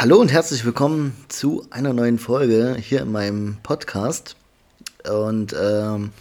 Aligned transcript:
Hallo 0.00 0.18
und 0.18 0.32
herzlich 0.32 0.64
willkommen 0.64 1.14
zu 1.28 1.66
einer 1.68 1.92
neuen 1.92 2.18
Folge 2.18 2.74
hier 2.80 3.02
in 3.02 3.12
meinem 3.12 3.58
Podcast. 3.62 4.34
Und 5.06 5.54
ähm, 5.62 6.12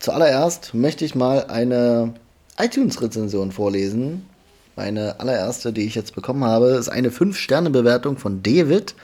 zuallererst 0.00 0.74
möchte 0.74 1.04
ich 1.04 1.14
mal 1.14 1.44
eine 1.44 2.14
iTunes-Rezension 2.58 3.52
vorlesen. 3.52 4.26
Meine 4.74 5.20
allererste, 5.20 5.72
die 5.72 5.86
ich 5.86 5.94
jetzt 5.94 6.16
bekommen 6.16 6.42
habe, 6.42 6.70
ist 6.70 6.88
eine 6.88 7.10
5-Sterne-Bewertung 7.10 8.18
von 8.18 8.42
David, 8.42 8.96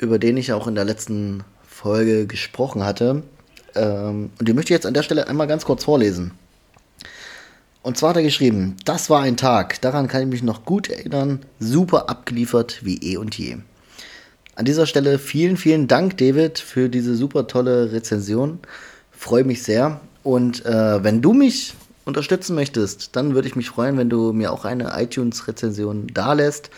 über 0.00 0.18
den 0.18 0.36
ich 0.36 0.52
auch 0.52 0.66
in 0.66 0.74
der 0.74 0.84
letzten 0.84 1.44
Folge 1.64 2.26
gesprochen 2.26 2.84
hatte. 2.84 3.22
Ähm, 3.76 4.30
und 4.36 4.48
die 4.48 4.52
möchte 4.52 4.72
ich 4.72 4.78
jetzt 4.78 4.86
an 4.86 4.94
der 4.94 5.04
Stelle 5.04 5.28
einmal 5.28 5.46
ganz 5.46 5.64
kurz 5.64 5.84
vorlesen. 5.84 6.32
Und 7.86 7.96
zwar 7.96 8.10
hat 8.10 8.16
er 8.16 8.24
geschrieben, 8.24 8.74
das 8.84 9.10
war 9.10 9.22
ein 9.22 9.36
Tag, 9.36 9.80
daran 9.80 10.08
kann 10.08 10.22
ich 10.22 10.26
mich 10.26 10.42
noch 10.42 10.64
gut 10.64 10.90
erinnern, 10.90 11.38
super 11.60 12.10
abgeliefert 12.10 12.80
wie 12.82 12.96
eh 12.96 13.16
und 13.16 13.38
je. 13.38 13.58
An 14.56 14.64
dieser 14.64 14.86
Stelle 14.86 15.20
vielen, 15.20 15.56
vielen 15.56 15.86
Dank, 15.86 16.18
David, 16.18 16.58
für 16.58 16.88
diese 16.88 17.14
super 17.14 17.46
tolle 17.46 17.92
Rezension. 17.92 18.58
Freue 19.12 19.44
mich 19.44 19.62
sehr. 19.62 20.00
Und 20.24 20.66
äh, 20.66 21.04
wenn 21.04 21.22
du 21.22 21.32
mich 21.32 21.74
unterstützen 22.04 22.56
möchtest, 22.56 23.14
dann 23.14 23.36
würde 23.36 23.46
ich 23.46 23.54
mich 23.54 23.68
freuen, 23.68 23.96
wenn 23.98 24.10
du 24.10 24.32
mir 24.32 24.50
auch 24.50 24.64
eine 24.64 25.00
iTunes-Rezension 25.00 26.08
dalässt. 26.12 26.70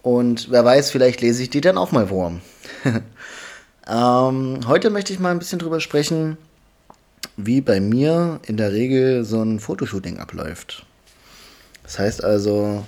Und 0.00 0.50
wer 0.50 0.64
weiß, 0.64 0.90
vielleicht 0.92 1.20
lese 1.20 1.42
ich 1.42 1.50
die 1.50 1.60
dann 1.60 1.76
auch 1.76 1.92
mal 1.92 2.06
vor. 2.06 2.40
ähm, 3.86 4.60
heute 4.66 4.88
möchte 4.88 5.12
ich 5.12 5.18
mal 5.18 5.32
ein 5.32 5.38
bisschen 5.38 5.58
drüber 5.58 5.80
sprechen, 5.80 6.38
wie 7.46 7.60
bei 7.60 7.80
mir 7.80 8.40
in 8.46 8.56
der 8.56 8.72
Regel 8.72 9.24
so 9.24 9.42
ein 9.42 9.60
Fotoshooting 9.60 10.18
abläuft. 10.18 10.84
Das 11.82 11.98
heißt 11.98 12.24
also, 12.24 12.84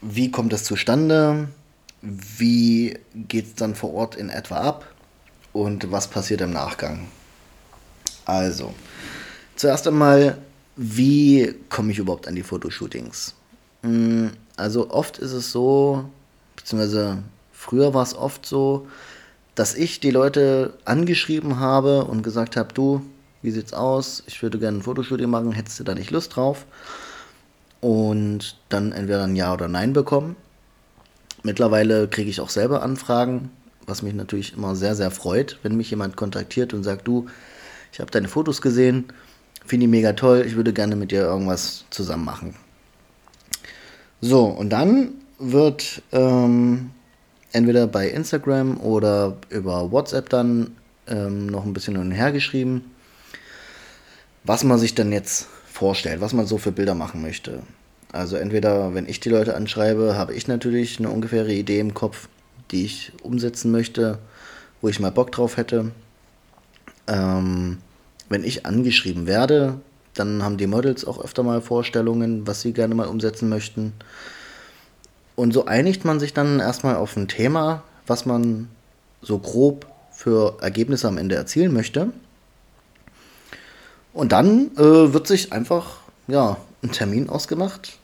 wie 0.00 0.30
kommt 0.30 0.52
das 0.52 0.64
zustande? 0.64 1.48
Wie 2.02 2.98
geht 3.14 3.46
es 3.46 3.54
dann 3.54 3.74
vor 3.74 3.94
Ort 3.94 4.16
in 4.16 4.28
etwa 4.28 4.56
ab? 4.56 4.86
Und 5.52 5.90
was 5.92 6.08
passiert 6.08 6.40
im 6.40 6.50
Nachgang? 6.50 7.06
Also, 8.24 8.74
zuerst 9.56 9.86
einmal, 9.86 10.38
wie 10.76 11.54
komme 11.68 11.92
ich 11.92 11.98
überhaupt 11.98 12.26
an 12.26 12.34
die 12.34 12.42
Fotoshootings? 12.42 13.34
Hm, 13.82 14.32
also 14.56 14.90
oft 14.90 15.18
ist 15.18 15.32
es 15.32 15.52
so, 15.52 16.04
beziehungsweise 16.56 17.22
früher 17.52 17.94
war 17.94 18.02
es 18.02 18.14
oft 18.14 18.44
so, 18.44 18.88
dass 19.54 19.74
ich 19.74 20.00
die 20.00 20.10
Leute 20.10 20.74
angeschrieben 20.84 21.60
habe 21.60 22.04
und 22.04 22.22
gesagt 22.22 22.56
habe, 22.56 22.72
du, 22.74 23.02
wie 23.44 23.50
sieht's 23.50 23.74
aus? 23.74 24.22
Ich 24.26 24.42
würde 24.42 24.58
gerne 24.58 24.78
ein 24.78 24.82
Fotoshooting 24.82 25.28
machen, 25.28 25.52
hättest 25.52 25.78
du 25.78 25.84
da 25.84 25.94
nicht 25.94 26.10
Lust 26.10 26.34
drauf? 26.34 26.64
Und 27.82 28.56
dann 28.70 28.92
entweder 28.92 29.24
ein 29.24 29.36
Ja 29.36 29.52
oder 29.52 29.68
Nein 29.68 29.92
bekommen. 29.92 30.34
Mittlerweile 31.42 32.08
kriege 32.08 32.30
ich 32.30 32.40
auch 32.40 32.48
selber 32.48 32.82
Anfragen, 32.82 33.50
was 33.86 34.00
mich 34.00 34.14
natürlich 34.14 34.54
immer 34.56 34.74
sehr, 34.74 34.94
sehr 34.94 35.10
freut, 35.10 35.58
wenn 35.62 35.76
mich 35.76 35.90
jemand 35.90 36.16
kontaktiert 36.16 36.72
und 36.72 36.84
sagt, 36.84 37.06
du, 37.06 37.26
ich 37.92 38.00
habe 38.00 38.10
deine 38.10 38.28
Fotos 38.28 38.62
gesehen, 38.62 39.04
finde 39.66 39.84
die 39.84 39.90
mega 39.90 40.14
toll, 40.14 40.42
ich 40.46 40.56
würde 40.56 40.72
gerne 40.72 40.96
mit 40.96 41.10
dir 41.10 41.20
irgendwas 41.20 41.84
zusammen 41.90 42.24
machen. 42.24 42.54
So, 44.22 44.46
und 44.46 44.70
dann 44.70 45.10
wird 45.38 46.00
ähm, 46.12 46.92
entweder 47.52 47.88
bei 47.88 48.08
Instagram 48.08 48.80
oder 48.80 49.36
über 49.50 49.92
WhatsApp 49.92 50.30
dann 50.30 50.70
ähm, 51.08 51.44
noch 51.44 51.66
ein 51.66 51.74
bisschen 51.74 51.96
hin 51.96 52.06
und 52.06 52.12
her 52.12 52.32
geschrieben 52.32 52.90
was 54.44 54.62
man 54.62 54.78
sich 54.78 54.94
dann 54.94 55.10
jetzt 55.10 55.48
vorstellt, 55.66 56.20
was 56.20 56.32
man 56.32 56.46
so 56.46 56.58
für 56.58 56.72
Bilder 56.72 56.94
machen 56.94 57.22
möchte. 57.22 57.62
Also 58.12 58.36
entweder, 58.36 58.94
wenn 58.94 59.08
ich 59.08 59.18
die 59.18 59.30
Leute 59.30 59.56
anschreibe, 59.56 60.16
habe 60.16 60.34
ich 60.34 60.46
natürlich 60.46 61.00
eine 61.00 61.10
ungefähre 61.10 61.52
Idee 61.52 61.80
im 61.80 61.94
Kopf, 61.94 62.28
die 62.70 62.84
ich 62.84 63.12
umsetzen 63.22 63.72
möchte, 63.72 64.18
wo 64.80 64.88
ich 64.88 65.00
mal 65.00 65.10
Bock 65.10 65.32
drauf 65.32 65.56
hätte. 65.56 65.90
Ähm, 67.08 67.78
wenn 68.28 68.44
ich 68.44 68.66
angeschrieben 68.66 69.26
werde, 69.26 69.80
dann 70.14 70.42
haben 70.44 70.58
die 70.58 70.68
Models 70.68 71.04
auch 71.04 71.22
öfter 71.22 71.42
mal 71.42 71.60
Vorstellungen, 71.60 72.46
was 72.46 72.60
sie 72.60 72.72
gerne 72.72 72.94
mal 72.94 73.08
umsetzen 73.08 73.48
möchten. 73.48 73.94
Und 75.34 75.52
so 75.52 75.64
einigt 75.64 76.04
man 76.04 76.20
sich 76.20 76.32
dann 76.32 76.60
erstmal 76.60 76.96
auf 76.96 77.16
ein 77.16 77.26
Thema, 77.26 77.82
was 78.06 78.26
man 78.26 78.68
so 79.22 79.38
grob 79.38 79.86
für 80.12 80.58
Ergebnisse 80.60 81.08
am 81.08 81.18
Ende 81.18 81.34
erzielen 81.34 81.72
möchte. 81.72 82.12
Und 84.14 84.30
dann 84.30 84.70
äh, 84.76 85.12
wird 85.12 85.26
sich 85.26 85.52
einfach 85.52 85.98
ja, 86.28 86.56
ein 86.82 86.92
Termin 86.92 87.28
ausgemacht 87.28 87.98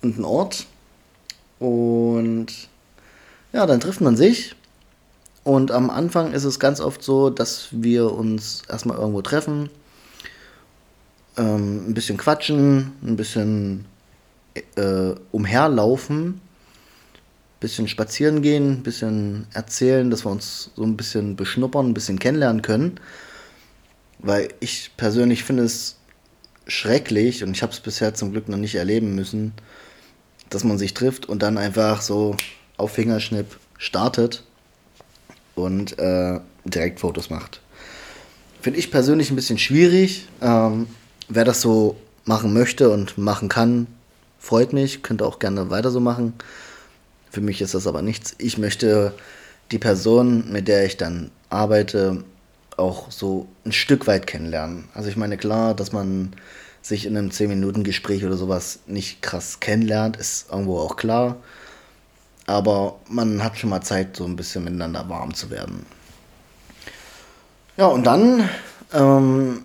und 0.00 0.18
ein 0.18 0.24
Ort. 0.24 0.66
Und 1.58 2.46
ja, 3.52 3.66
dann 3.66 3.80
trifft 3.80 4.00
man 4.00 4.16
sich. 4.16 4.54
Und 5.44 5.72
am 5.72 5.90
Anfang 5.90 6.32
ist 6.32 6.44
es 6.44 6.60
ganz 6.60 6.80
oft 6.80 7.02
so, 7.02 7.28
dass 7.28 7.68
wir 7.72 8.12
uns 8.12 8.62
erstmal 8.68 8.96
irgendwo 8.96 9.22
treffen, 9.22 9.68
ähm, 11.36 11.88
ein 11.88 11.94
bisschen 11.94 12.16
quatschen, 12.16 12.92
ein 13.02 13.16
bisschen 13.16 13.86
äh, 14.76 15.14
umherlaufen, 15.32 16.26
ein 16.26 16.40
bisschen 17.58 17.88
spazieren 17.88 18.42
gehen, 18.42 18.74
ein 18.74 18.82
bisschen 18.84 19.48
erzählen, 19.52 20.08
dass 20.08 20.24
wir 20.24 20.30
uns 20.30 20.70
so 20.76 20.84
ein 20.84 20.96
bisschen 20.96 21.34
beschnuppern, 21.34 21.88
ein 21.88 21.94
bisschen 21.94 22.20
kennenlernen 22.20 22.62
können 22.62 23.00
weil 24.22 24.48
ich 24.60 24.92
persönlich 24.96 25.44
finde 25.44 25.64
es 25.64 25.96
schrecklich 26.66 27.42
und 27.44 27.56
ich 27.56 27.62
habe 27.62 27.72
es 27.72 27.80
bisher 27.80 28.14
zum 28.14 28.32
Glück 28.32 28.48
noch 28.48 28.56
nicht 28.56 28.76
erleben 28.76 29.14
müssen, 29.14 29.52
dass 30.48 30.64
man 30.64 30.78
sich 30.78 30.94
trifft 30.94 31.26
und 31.26 31.42
dann 31.42 31.58
einfach 31.58 32.02
so 32.02 32.36
auf 32.76 32.92
Fingerschnipp 32.92 33.58
startet 33.78 34.44
und 35.54 35.98
äh, 35.98 36.40
direkt 36.64 37.00
Fotos 37.00 37.30
macht. 37.30 37.60
Finde 38.60 38.78
ich 38.78 38.90
persönlich 38.90 39.30
ein 39.30 39.36
bisschen 39.36 39.58
schwierig. 39.58 40.28
Ähm, 40.40 40.86
wer 41.28 41.44
das 41.44 41.60
so 41.60 41.96
machen 42.24 42.52
möchte 42.52 42.90
und 42.90 43.18
machen 43.18 43.48
kann, 43.48 43.88
freut 44.38 44.72
mich, 44.72 45.02
könnte 45.02 45.26
auch 45.26 45.40
gerne 45.40 45.70
weiter 45.70 45.90
so 45.90 45.98
machen. 45.98 46.34
Für 47.30 47.40
mich 47.40 47.60
ist 47.60 47.74
das 47.74 47.86
aber 47.86 48.02
nichts. 48.02 48.34
Ich 48.38 48.58
möchte 48.58 49.14
die 49.72 49.78
Person, 49.78 50.52
mit 50.52 50.68
der 50.68 50.84
ich 50.84 50.96
dann 50.96 51.30
arbeite, 51.48 52.22
auch 52.76 53.10
so 53.10 53.46
ein 53.64 53.72
Stück 53.72 54.06
weit 54.06 54.26
kennenlernen. 54.26 54.88
Also 54.94 55.08
ich 55.08 55.16
meine, 55.16 55.36
klar, 55.36 55.74
dass 55.74 55.92
man 55.92 56.34
sich 56.80 57.06
in 57.06 57.16
einem 57.16 57.30
10-Minuten-Gespräch 57.30 58.24
oder 58.24 58.36
sowas 58.36 58.80
nicht 58.86 59.22
krass 59.22 59.60
kennenlernt, 59.60 60.16
ist 60.16 60.50
irgendwo 60.50 60.78
auch 60.80 60.96
klar. 60.96 61.36
Aber 62.46 62.96
man 63.08 63.42
hat 63.42 63.56
schon 63.56 63.70
mal 63.70 63.82
Zeit, 63.82 64.16
so 64.16 64.24
ein 64.24 64.36
bisschen 64.36 64.64
miteinander 64.64 65.08
warm 65.08 65.32
zu 65.32 65.50
werden. 65.50 65.86
Ja, 67.76 67.86
und 67.86 68.04
dann 68.04 68.48
ähm, 68.92 69.64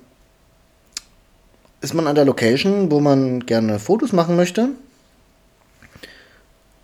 ist 1.81 1.93
man 1.93 2.07
an 2.07 2.15
der 2.15 2.25
Location, 2.25 2.91
wo 2.91 2.99
man 2.99 3.45
gerne 3.45 3.79
Fotos 3.79 4.13
machen 4.13 4.35
möchte. 4.35 4.69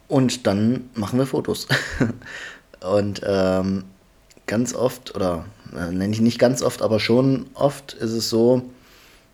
Und 0.07 0.47
dann 0.47 0.89
machen 0.95 1.19
wir 1.19 1.25
Fotos. 1.25 1.67
und 2.81 3.21
ähm, 3.25 3.83
ganz 4.47 4.73
oft, 4.73 5.15
oder 5.15 5.45
nenne 5.71 6.13
ich 6.13 6.21
nicht 6.21 6.39
ganz 6.39 6.61
oft, 6.61 6.81
aber 6.81 6.99
schon 6.99 7.47
oft 7.53 7.93
ist 7.93 8.11
es 8.11 8.29
so, 8.29 8.63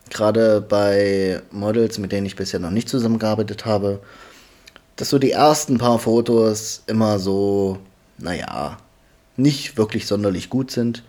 gerade 0.09 0.61
bei 0.61 1.41
Models, 1.51 1.97
mit 1.97 2.11
denen 2.11 2.25
ich 2.25 2.35
bisher 2.35 2.59
noch 2.59 2.71
nicht 2.71 2.89
zusammengearbeitet 2.89 3.65
habe, 3.65 3.99
dass 4.95 5.09
so 5.09 5.19
die 5.19 5.31
ersten 5.31 5.77
paar 5.77 5.99
Fotos 5.99 6.83
immer 6.87 7.19
so, 7.19 7.77
naja, 8.17 8.77
nicht 9.37 9.77
wirklich 9.77 10.07
sonderlich 10.07 10.49
gut 10.49 10.71
sind, 10.71 11.03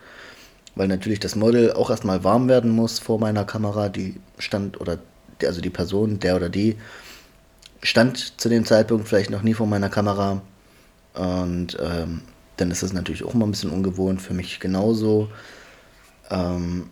weil 0.77 0.89
natürlich 0.89 1.21
das 1.21 1.35
Model 1.35 1.73
auch 1.73 1.91
erstmal 1.91 2.23
warm 2.23 2.49
werden 2.49 2.71
muss 2.71 2.99
vor 2.99 3.19
meiner 3.19 3.45
Kamera, 3.45 3.89
die 3.89 4.21
stand 4.39 4.81
oder 4.81 4.99
also 5.45 5.61
die 5.61 5.71
Person, 5.71 6.21
der 6.21 6.37
oder 6.37 6.49
die 6.49 6.77
stand 7.83 8.41
zu 8.41 8.49
dem 8.49 8.65
Zeitpunkt 8.65 9.09
vielleicht 9.09 9.31
noch 9.31 9.43
nie 9.43 9.55
vor 9.55 9.67
meiner 9.67 9.89
Kamera. 9.89 10.43
Und 11.15 11.77
ähm, 11.83 12.23
dann 12.61 12.71
ist 12.71 12.83
das 12.83 12.93
natürlich 12.93 13.25
auch 13.25 13.35
immer 13.35 13.47
ein 13.47 13.51
bisschen 13.51 13.71
ungewohnt, 13.71 14.21
für 14.21 14.35
mich 14.35 14.61
genauso. 14.61 15.29
Ähm, 16.31 16.89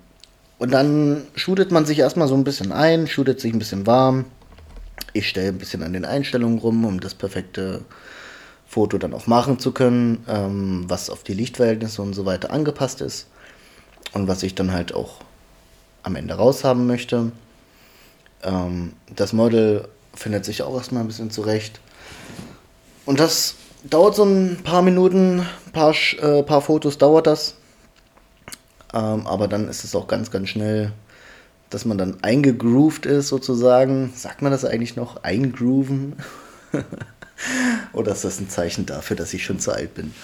und 0.59 0.73
dann 0.73 1.23
shootet 1.35 1.71
man 1.71 1.87
sich 1.87 1.99
erstmal 1.99 2.29
so 2.29 2.35
ein 2.35 2.45
bisschen 2.45 2.73
ein, 2.73 3.07
shootet 3.07 3.41
sich 3.41 3.53
ein 3.53 3.59
bisschen 3.59 3.87
warm. 3.87 4.25
Ich 5.13 5.29
stelle 5.29 5.49
ein 5.49 5.59
bisschen 5.59 5.83
an 5.83 5.93
den 5.93 6.05
Einstellungen 6.05 6.59
rum, 6.59 6.85
um 6.85 7.01
das 7.01 7.15
perfekte 7.15 7.83
Foto 8.67 8.99
dann 8.99 9.15
auch 9.15 9.27
machen 9.27 9.59
zu 9.59 9.73
können, 9.73 10.25
ähm, 10.29 10.85
was 10.89 11.11
auf 11.11 11.23
die 11.23 11.35
Lichtverhältnisse 11.35 12.03
und 12.03 12.15
so 12.15 12.27
weiter 12.27 12.51
angepasst 12.51 13.01
ist 13.01 13.29
und 14.13 14.29
was 14.29 14.43
ich 14.43 14.55
dann 14.55 14.73
halt 14.73 14.93
auch 14.93 15.21
am 16.03 16.17
Ende 16.17 16.35
raushaben 16.35 16.87
möchte. 16.87 17.33
Ähm, 18.43 18.93
das 19.15 19.33
Model 19.33 19.89
findet 20.15 20.45
sich 20.45 20.63
auch 20.63 20.75
erstmal 20.75 21.03
ein 21.03 21.07
bisschen 21.07 21.31
zurecht. 21.31 21.81
Und 23.07 23.21
das 23.21 23.55
dauert 23.85 24.15
so 24.15 24.25
ein 24.25 24.59
paar 24.63 24.83
Minuten, 24.83 25.41
ein 25.41 25.73
paar, 25.73 25.95
äh, 26.21 26.43
paar 26.43 26.61
Fotos 26.61 26.99
dauert 26.99 27.27
das. 27.27 27.55
Ähm, 28.93 29.27
aber 29.27 29.49
dann 29.49 29.69
ist 29.69 29.85
es 29.85 29.95
auch 29.95 30.07
ganz, 30.07 30.31
ganz 30.31 30.49
schnell, 30.49 30.93
dass 31.71 31.85
man 31.85 31.99
dann 31.99 32.23
eingegroovt 32.23 33.07
ist 33.07 33.29
sozusagen. 33.29 34.13
Sagt 34.15 34.43
man 34.43 34.53
das 34.53 34.65
eigentlich 34.65 34.97
noch? 34.97 35.23
Eingrooven? 35.23 36.17
Oder 37.93 38.13
ist 38.13 38.25
das 38.25 38.41
ein 38.41 38.49
Zeichen 38.49 38.87
dafür, 38.87 39.17
dass 39.17 39.35
ich 39.35 39.45
schon 39.45 39.61
zu 39.61 39.73
alt 39.73 39.95
bin? 39.95 40.15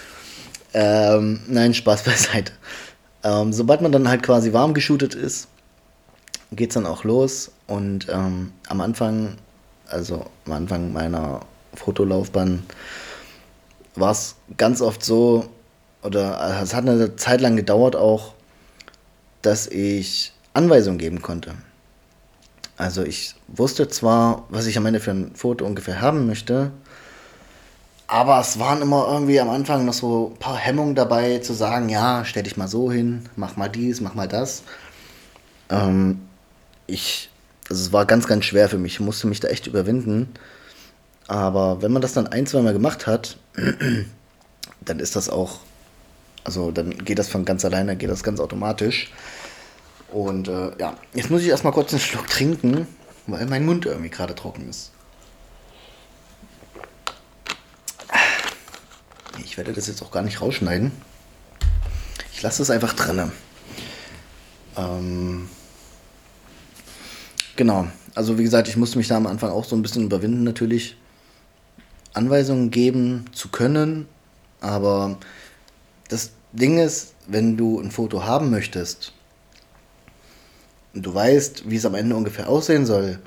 Ähm, 0.73 1.41
nein, 1.47 1.75
Spaß 1.75 2.03
beiseite. 2.05 2.53
Ähm, 3.23 3.53
sobald 3.53 3.81
man 3.81 3.93
dann 3.93 4.09
halt 4.09 4.23
quasi 4.23 4.53
warm 4.53 4.75
geshootet 4.75 5.15
ist, 5.15 5.49
geht 6.53 6.71
es 6.71 6.75
dann 6.75 6.87
auch 6.87 7.05
los. 7.05 7.53
Und 7.67 8.09
ähm, 8.11 8.53
am 8.69 8.81
Anfang, 8.81 9.37
also 9.89 10.27
am 10.47 10.53
Anfang 10.53 10.93
meiner 10.93 11.41
Fotolaufbahn, 11.75 12.65
war 13.94 14.12
es 14.12 14.37
ganz 14.56 14.81
oft 14.81 15.05
so, 15.05 15.46
oder 16.02 16.61
es 16.62 16.75
hat 16.75 16.88
eine 16.88 17.17
Zeit 17.17 17.41
lang 17.41 17.56
gedauert 17.56 17.96
auch, 17.96 18.35
dass 19.43 19.67
ich 19.67 20.32
Anweisungen 20.52 20.99
geben 20.99 21.23
konnte. 21.23 21.55
Also 22.76 23.02
ich 23.02 23.35
wusste 23.49 23.88
zwar, 23.88 24.44
was 24.49 24.67
ich 24.67 24.76
am 24.76 24.87
Ende 24.87 25.00
für 25.00 25.12
ein 25.12 25.35
Foto 25.35 25.64
ungefähr 25.64 26.00
haben 26.00 26.26
möchte, 26.26 26.73
aber 28.06 28.41
es 28.41 28.58
waren 28.58 28.82
immer 28.82 29.06
irgendwie 29.08 29.41
am 29.41 29.49
Anfang 29.49 29.85
noch 29.85 29.94
so 29.94 30.32
ein 30.35 30.38
paar 30.38 30.56
Hemmungen 30.56 30.94
dabei, 30.94 31.38
zu 31.38 31.55
sagen, 31.55 31.88
ja, 31.88 32.25
stell 32.25 32.43
dich 32.43 32.56
mal 32.56 32.69
so 32.69 32.93
hin, 32.93 33.29
mach 33.37 33.56
mal 33.56 33.69
dies, 33.69 34.00
mach 34.00 34.14
mal 34.14 34.29
das. 34.29 34.62
Ähm, 35.70 36.20
ich, 36.87 37.31
also 37.69 37.82
es 37.82 37.93
war 37.93 38.05
ganz, 38.05 38.26
ganz 38.26 38.44
schwer 38.44 38.69
für 38.69 38.76
mich. 38.79 38.94
Ich 38.94 39.00
musste 39.00 39.26
mich 39.26 39.40
da 39.40 39.49
echt 39.49 39.67
überwinden. 39.67 40.29
Aber 41.26 41.81
wenn 41.82 41.93
man 41.93 42.03
das 42.03 42.12
dann 42.12 42.26
ein, 42.26 42.47
zwei 42.47 42.61
Mal 42.61 42.73
gemacht 42.73 43.06
hat, 43.06 43.38
dann 44.81 44.99
ist 44.99 45.17
das 45.17 45.29
auch, 45.29 45.61
also 46.44 46.71
dann 46.71 47.05
geht 47.05 47.19
das 47.19 47.29
von 47.29 47.44
ganz 47.44 47.65
alleine, 47.65 47.97
geht 47.97 48.11
das 48.11 48.23
ganz 48.23 48.41
automatisch. 48.41 49.11
Und 50.12 50.49
äh, 50.49 50.71
ja, 50.79 50.94
jetzt 51.15 51.31
muss 51.31 51.43
ich 51.43 51.49
erstmal 51.49 51.73
kurz 51.73 51.93
einen 51.93 52.00
Schluck 52.00 52.29
trinken, 52.29 52.87
weil 53.26 53.47
mein 53.47 53.65
Mund 53.65 53.87
irgendwie 53.87 54.11
gerade 54.11 54.35
trocken 54.35 54.69
ist. 54.69 54.91
Ich 59.44 59.56
werde 59.56 59.73
das 59.73 59.87
jetzt 59.87 60.03
auch 60.03 60.11
gar 60.11 60.23
nicht 60.23 60.41
rausschneiden. 60.41 60.93
Ich 62.32 62.43
lasse 62.43 62.62
es 62.62 62.71
einfach 62.71 62.93
drin. 62.93 63.32
Ähm, 64.76 65.49
genau. 67.56 67.88
Also 68.15 68.38
wie 68.38 68.44
gesagt, 68.44 68.69
ich 68.69 68.76
musste 68.76 68.99
mich 68.99 69.09
da 69.09 69.17
am 69.17 69.26
Anfang 69.26 69.50
auch 69.50 69.65
so 69.65 69.75
ein 69.75 69.82
bisschen 69.82 70.05
überwinden, 70.05 70.44
natürlich 70.44 70.97
Anweisungen 72.14 72.70
geben 72.70 73.26
zu 73.32 73.49
können. 73.49 74.08
Aber 74.61 75.19
das 76.08 76.31
Ding 76.52 76.78
ist, 76.78 77.14
wenn 77.26 77.56
du 77.56 77.81
ein 77.81 77.90
Foto 77.90 78.25
haben 78.25 78.50
möchtest 78.50 79.12
und 80.94 81.05
du 81.05 81.12
weißt, 81.12 81.69
wie 81.69 81.76
es 81.76 81.87
am 81.87 81.94
Ende 81.94 82.16
ungefähr 82.16 82.49
aussehen 82.49 82.87
soll, 82.87 83.19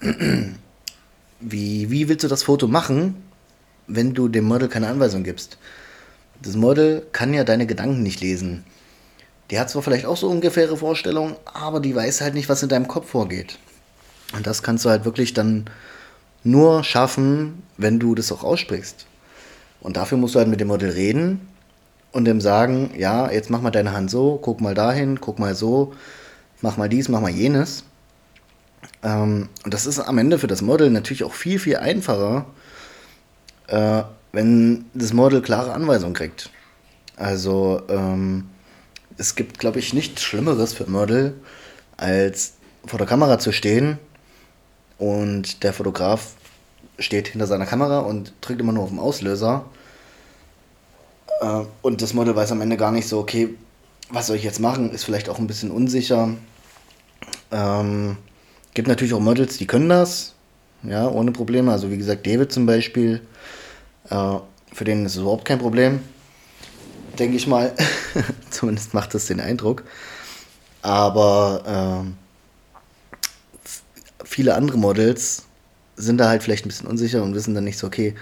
wie, 1.40 1.90
wie 1.90 2.08
willst 2.08 2.24
du 2.24 2.28
das 2.28 2.42
Foto 2.42 2.68
machen, 2.68 3.22
wenn 3.86 4.14
du 4.14 4.28
dem 4.28 4.44
Model 4.44 4.68
keine 4.68 4.88
Anweisung 4.88 5.22
gibst? 5.22 5.58
Das 6.42 6.56
Model 6.56 7.06
kann 7.12 7.34
ja 7.34 7.44
deine 7.44 7.66
Gedanken 7.66 8.02
nicht 8.02 8.20
lesen. 8.20 8.64
Die 9.50 9.58
hat 9.58 9.70
zwar 9.70 9.82
vielleicht 9.82 10.04
auch 10.04 10.16
so 10.16 10.28
ungefähre 10.28 10.76
Vorstellungen, 10.76 11.36
aber 11.44 11.80
die 11.80 11.94
weiß 11.94 12.20
halt 12.20 12.34
nicht, 12.34 12.48
was 12.48 12.62
in 12.62 12.68
deinem 12.68 12.86
Kopf 12.86 13.10
vorgeht. 13.10 13.58
Und 14.34 14.46
das 14.46 14.62
kannst 14.62 14.84
du 14.84 14.90
halt 14.90 15.04
wirklich 15.04 15.32
dann 15.32 15.70
nur 16.44 16.84
schaffen, 16.84 17.62
wenn 17.76 17.98
du 17.98 18.14
das 18.14 18.32
auch 18.32 18.44
aussprichst. 18.44 19.06
Und 19.80 19.96
dafür 19.96 20.18
musst 20.18 20.34
du 20.34 20.38
halt 20.38 20.48
mit 20.48 20.60
dem 20.60 20.68
Model 20.68 20.90
reden 20.90 21.48
und 22.12 22.24
dem 22.24 22.40
sagen, 22.40 22.90
ja, 22.96 23.30
jetzt 23.30 23.50
mach 23.50 23.60
mal 23.60 23.70
deine 23.70 23.92
Hand 23.92 24.10
so, 24.10 24.38
guck 24.40 24.60
mal 24.60 24.74
dahin, 24.74 25.20
guck 25.20 25.38
mal 25.38 25.54
so, 25.54 25.94
mach 26.60 26.76
mal 26.76 26.88
dies, 26.88 27.08
mach 27.08 27.20
mal 27.20 27.30
jenes. 27.30 27.84
Ähm, 29.02 29.48
und 29.64 29.74
das 29.74 29.86
ist 29.86 29.98
am 29.98 30.18
Ende 30.18 30.38
für 30.38 30.46
das 30.46 30.62
Model 30.62 30.90
natürlich 30.90 31.24
auch 31.24 31.34
viel, 31.34 31.58
viel 31.58 31.76
einfacher, 31.76 32.46
äh, 33.68 34.02
wenn 34.32 34.86
das 34.94 35.12
Model 35.12 35.42
klare 35.42 35.72
Anweisungen 35.72 36.14
kriegt. 36.14 36.50
Also 37.16 37.82
ähm, 37.88 38.48
es 39.16 39.34
gibt, 39.34 39.58
glaube 39.58 39.78
ich, 39.78 39.92
nichts 39.92 40.22
Schlimmeres 40.22 40.72
für 40.72 40.88
Model, 40.88 41.34
als 41.96 42.54
vor 42.86 42.98
der 42.98 43.08
Kamera 43.08 43.38
zu 43.38 43.52
stehen 43.52 43.98
und 44.98 45.62
der 45.62 45.72
Fotograf 45.72 46.32
steht 46.98 47.28
hinter 47.28 47.46
seiner 47.46 47.66
Kamera 47.66 48.00
und 48.00 48.32
drückt 48.40 48.60
immer 48.60 48.72
nur 48.72 48.84
auf 48.84 48.90
den 48.90 48.98
Auslöser. 48.98 49.64
Äh, 51.40 51.62
und 51.82 52.02
das 52.02 52.14
Model 52.14 52.34
weiß 52.34 52.52
am 52.52 52.60
Ende 52.60 52.76
gar 52.76 52.92
nicht 52.92 53.08
so, 53.08 53.18
okay, 53.18 53.54
was 54.10 54.26
soll 54.26 54.36
ich 54.36 54.44
jetzt 54.44 54.60
machen? 54.60 54.90
Ist 54.90 55.04
vielleicht 55.04 55.28
auch 55.28 55.38
ein 55.38 55.46
bisschen 55.46 55.70
unsicher. 55.70 56.30
Ähm, 57.50 58.16
gibt 58.74 58.88
natürlich 58.88 59.14
auch 59.14 59.20
Models, 59.20 59.58
die 59.58 59.66
können 59.66 59.88
das, 59.88 60.34
ja, 60.82 61.08
ohne 61.08 61.32
Probleme. 61.32 61.72
Also 61.72 61.90
wie 61.90 61.98
gesagt, 61.98 62.26
David 62.26 62.52
zum 62.52 62.66
Beispiel, 62.66 63.20
äh, 64.10 64.36
für 64.72 64.84
den 64.84 65.06
ist 65.06 65.12
es 65.12 65.22
überhaupt 65.22 65.44
kein 65.44 65.58
Problem, 65.58 66.00
denke 67.18 67.36
ich 67.36 67.46
mal. 67.46 67.72
Zumindest 68.50 68.94
macht 68.94 69.14
das 69.14 69.26
den 69.26 69.40
Eindruck. 69.40 69.84
Aber 70.82 72.04
äh, 72.04 72.27
viele 74.28 74.54
andere 74.54 74.76
Models 74.78 75.44
sind 75.96 76.18
da 76.18 76.28
halt 76.28 76.42
vielleicht 76.42 76.64
ein 76.64 76.68
bisschen 76.68 76.86
unsicher 76.86 77.22
und 77.22 77.34
wissen 77.34 77.54
dann 77.54 77.64
nicht 77.64 77.78
so, 77.78 77.86
okay, 77.86 78.14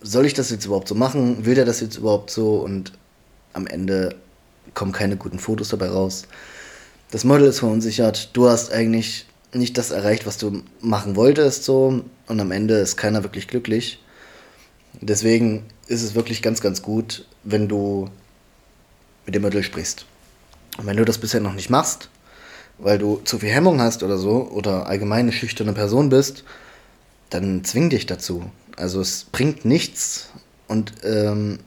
soll 0.00 0.26
ich 0.26 0.34
das 0.34 0.50
jetzt 0.50 0.64
überhaupt 0.64 0.88
so 0.88 0.94
machen? 0.94 1.44
Will 1.44 1.54
der 1.54 1.66
das 1.66 1.80
jetzt 1.80 1.98
überhaupt 1.98 2.30
so? 2.30 2.56
Und 2.56 2.92
am 3.52 3.66
Ende 3.66 4.16
kommen 4.74 4.92
keine 4.92 5.16
guten 5.16 5.38
Fotos 5.38 5.68
dabei 5.68 5.88
raus. 5.88 6.24
Das 7.10 7.22
Model 7.24 7.46
ist 7.46 7.60
verunsichert. 7.60 8.30
Du 8.32 8.48
hast 8.48 8.72
eigentlich 8.72 9.26
nicht 9.52 9.76
das 9.76 9.90
erreicht, 9.90 10.26
was 10.26 10.38
du 10.38 10.62
machen 10.80 11.14
wolltest, 11.14 11.64
so. 11.64 12.02
Und 12.26 12.40
am 12.40 12.50
Ende 12.50 12.74
ist 12.78 12.96
keiner 12.96 13.22
wirklich 13.22 13.48
glücklich. 13.48 14.02
Deswegen 15.00 15.66
ist 15.86 16.02
es 16.02 16.14
wirklich 16.14 16.40
ganz, 16.42 16.62
ganz 16.62 16.80
gut, 16.80 17.26
wenn 17.44 17.68
du 17.68 18.08
mit 19.26 19.34
dem 19.34 19.42
Model 19.42 19.62
sprichst. 19.62 20.06
Und 20.78 20.86
wenn 20.86 20.96
du 20.96 21.04
das 21.04 21.18
bisher 21.18 21.40
noch 21.40 21.54
nicht 21.54 21.68
machst, 21.68 22.08
weil 22.82 22.98
du 22.98 23.20
zu 23.24 23.38
viel 23.38 23.50
Hemmung 23.50 23.80
hast 23.80 24.02
oder 24.02 24.18
so, 24.18 24.48
oder 24.50 24.86
allgemein 24.86 25.20
eine 25.20 25.32
schüchterne 25.32 25.72
Person 25.72 26.08
bist, 26.08 26.44
dann 27.30 27.64
zwing 27.64 27.90
dich 27.90 28.06
dazu. 28.06 28.44
Also 28.76 29.00
es 29.00 29.24
bringt 29.30 29.64
nichts 29.64 30.30
und 30.68 30.92
ähm, 31.04 31.60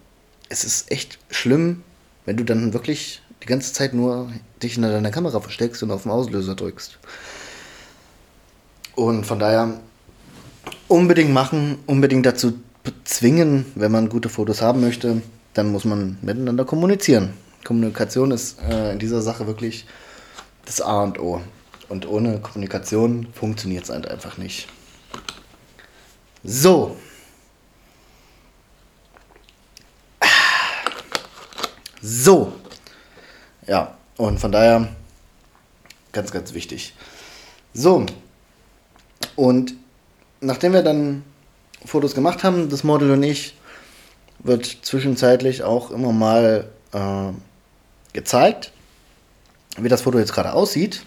es 0.49 0.63
ist 0.63 0.91
echt 0.91 1.17
schlimm, 1.29 1.83
wenn 2.25 2.37
du 2.37 2.43
dann 2.43 2.73
wirklich 2.73 3.21
die 3.41 3.47
ganze 3.47 3.73
Zeit 3.73 3.93
nur 3.93 4.31
dich 4.61 4.73
hinter 4.73 4.91
deiner 4.91 5.11
Kamera 5.11 5.39
versteckst 5.39 5.83
und 5.83 5.91
auf 5.91 6.03
den 6.03 6.11
Auslöser 6.11 6.55
drückst. 6.55 6.97
Und 8.95 9.25
von 9.25 9.39
daher 9.39 9.79
unbedingt 10.87 11.31
machen, 11.31 11.77
unbedingt 11.85 12.25
dazu 12.25 12.53
zwingen, 13.03 13.65
wenn 13.75 13.91
man 13.91 14.09
gute 14.09 14.29
Fotos 14.29 14.61
haben 14.61 14.81
möchte, 14.81 15.21
dann 15.53 15.71
muss 15.71 15.85
man 15.85 16.17
miteinander 16.21 16.65
kommunizieren. 16.65 17.33
Kommunikation 17.63 18.31
ist 18.31 18.59
äh, 18.61 18.93
in 18.93 18.99
dieser 18.99 19.21
Sache 19.21 19.47
wirklich 19.47 19.85
das 20.65 20.81
A 20.81 21.03
und 21.03 21.19
O. 21.19 21.41
Und 21.87 22.07
ohne 22.07 22.39
Kommunikation 22.39 23.27
funktioniert 23.33 23.83
es 23.83 23.89
halt 23.89 24.07
einfach 24.07 24.37
nicht. 24.37 24.67
So. 26.43 26.97
So. 32.01 32.53
Ja, 33.67 33.97
und 34.17 34.39
von 34.39 34.51
daher 34.51 34.89
ganz, 36.11 36.31
ganz 36.31 36.53
wichtig. 36.53 36.93
So. 37.73 38.05
Und 39.35 39.73
nachdem 40.39 40.73
wir 40.73 40.83
dann 40.83 41.23
Fotos 41.85 42.15
gemacht 42.15 42.43
haben, 42.43 42.69
das 42.69 42.83
Model 42.83 43.11
und 43.11 43.23
ich, 43.23 43.55
wird 44.39 44.65
zwischenzeitlich 44.65 45.63
auch 45.63 45.91
immer 45.91 46.11
mal 46.11 46.69
äh, 46.93 47.31
gezeigt, 48.13 48.71
wie 49.77 49.89
das 49.89 50.01
Foto 50.01 50.19
jetzt 50.19 50.33
gerade 50.33 50.53
aussieht. 50.53 51.05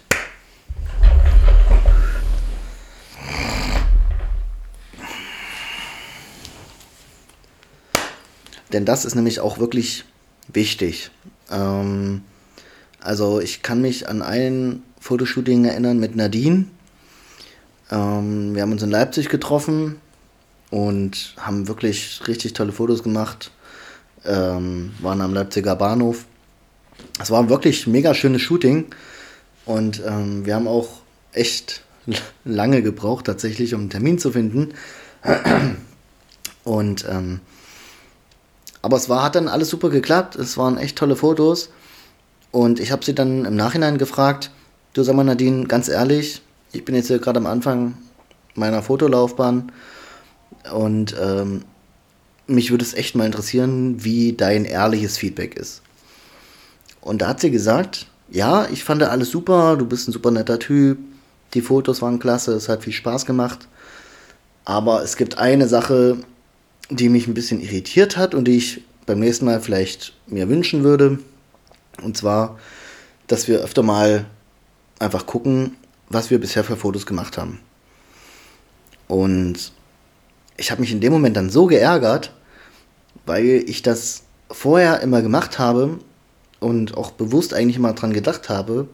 Denn 8.71 8.85
das 8.85 9.05
ist 9.05 9.15
nämlich 9.15 9.39
auch 9.39 9.57
wirklich 9.57 10.05
wichtig. 10.47 11.09
Ähm, 11.49 12.21
also 12.99 13.39
ich 13.39 13.63
kann 13.63 13.81
mich 13.81 14.07
an 14.07 14.21
ein 14.21 14.83
Fotoshooting 14.99 15.65
erinnern 15.65 15.99
mit 15.99 16.15
Nadine. 16.15 16.65
Ähm, 17.89 18.53
wir 18.53 18.61
haben 18.61 18.71
uns 18.71 18.83
in 18.83 18.91
Leipzig 18.91 19.29
getroffen 19.29 19.99
und 20.69 21.33
haben 21.37 21.67
wirklich 21.67 22.21
richtig 22.27 22.53
tolle 22.53 22.71
Fotos 22.71 23.01
gemacht. 23.01 23.51
Ähm, 24.23 24.93
waren 24.99 25.21
am 25.21 25.33
Leipziger 25.33 25.75
Bahnhof 25.75 26.25
es 27.19 27.31
war 27.31 27.49
wirklich 27.49 27.87
mega 27.87 28.13
schönes 28.13 28.41
Shooting 28.41 28.85
und 29.65 30.01
ähm, 30.05 30.45
wir 30.45 30.55
haben 30.55 30.67
auch 30.67 30.87
echt 31.33 31.83
lange 32.43 32.81
gebraucht 32.81 33.25
tatsächlich, 33.25 33.73
um 33.73 33.81
einen 33.81 33.89
Termin 33.89 34.19
zu 34.19 34.31
finden. 34.31 34.73
Und 36.63 37.05
ähm, 37.09 37.39
aber 38.81 38.97
es 38.97 39.09
war, 39.09 39.23
hat 39.23 39.35
dann 39.35 39.47
alles 39.47 39.69
super 39.69 39.89
geklappt. 39.89 40.35
Es 40.35 40.57
waren 40.57 40.77
echt 40.77 40.97
tolle 40.97 41.15
Fotos. 41.15 41.69
Und 42.51 42.79
ich 42.79 42.91
habe 42.91 43.03
sie 43.03 43.13
dann 43.13 43.45
im 43.45 43.55
Nachhinein 43.55 43.97
gefragt, 43.97 44.51
du 44.93 45.03
sag 45.03 45.15
mal 45.15 45.23
Nadine, 45.23 45.65
ganz 45.65 45.89
ehrlich, 45.89 46.41
ich 46.71 46.85
bin 46.85 46.95
jetzt 46.95 47.07
hier 47.07 47.19
gerade 47.19 47.39
am 47.39 47.45
Anfang 47.45 47.97
meiner 48.55 48.81
Fotolaufbahn. 48.81 49.71
Und 50.73 51.15
ähm, 51.19 51.65
mich 52.47 52.71
würde 52.71 52.83
es 52.83 52.93
echt 52.93 53.15
mal 53.15 53.25
interessieren, 53.25 54.03
wie 54.03 54.33
dein 54.33 54.65
ehrliches 54.65 55.17
Feedback 55.17 55.55
ist. 55.55 55.81
Und 57.01 57.21
da 57.21 57.29
hat 57.29 57.39
sie 57.39 57.51
gesagt, 57.51 58.07
ja, 58.29 58.67
ich 58.71 58.83
fand 58.83 59.01
alles 59.03 59.31
super, 59.31 59.77
du 59.77 59.85
bist 59.85 60.07
ein 60.07 60.11
super 60.11 60.31
netter 60.31 60.59
Typ, 60.59 60.97
die 61.53 61.61
Fotos 61.61 62.01
waren 62.01 62.19
klasse, 62.19 62.53
es 62.53 62.69
hat 62.69 62.83
viel 62.83 62.93
Spaß 62.93 63.25
gemacht. 63.25 63.67
Aber 64.65 65.01
es 65.03 65.17
gibt 65.17 65.37
eine 65.37 65.67
Sache, 65.67 66.17
die 66.89 67.09
mich 67.09 67.27
ein 67.27 67.33
bisschen 67.33 67.59
irritiert 67.61 68.17
hat 68.17 68.35
und 68.35 68.45
die 68.45 68.57
ich 68.57 68.83
beim 69.05 69.19
nächsten 69.19 69.45
Mal 69.45 69.61
vielleicht 69.61 70.13
mir 70.27 70.49
wünschen 70.49 70.83
würde. 70.83 71.19
Und 72.03 72.17
zwar, 72.17 72.59
dass 73.27 73.47
wir 73.47 73.59
öfter 73.59 73.81
mal 73.81 74.25
einfach 74.99 75.25
gucken, 75.25 75.75
was 76.09 76.29
wir 76.29 76.39
bisher 76.39 76.63
für 76.63 76.75
Fotos 76.75 77.05
gemacht 77.05 77.37
haben. 77.37 77.59
Und 79.07 79.71
ich 80.57 80.71
habe 80.71 80.81
mich 80.81 80.91
in 80.91 81.01
dem 81.01 81.13
Moment 81.13 81.35
dann 81.37 81.49
so 81.49 81.65
geärgert, 81.65 82.31
weil 83.25 83.63
ich 83.65 83.81
das 83.81 84.23
vorher 84.51 85.01
immer 85.01 85.21
gemacht 85.21 85.57
habe 85.57 85.99
und 86.59 86.97
auch 86.97 87.11
bewusst 87.11 87.53
eigentlich 87.53 87.77
immer 87.77 87.93
dran 87.93 88.13
gedacht 88.13 88.49
habe. 88.49 88.87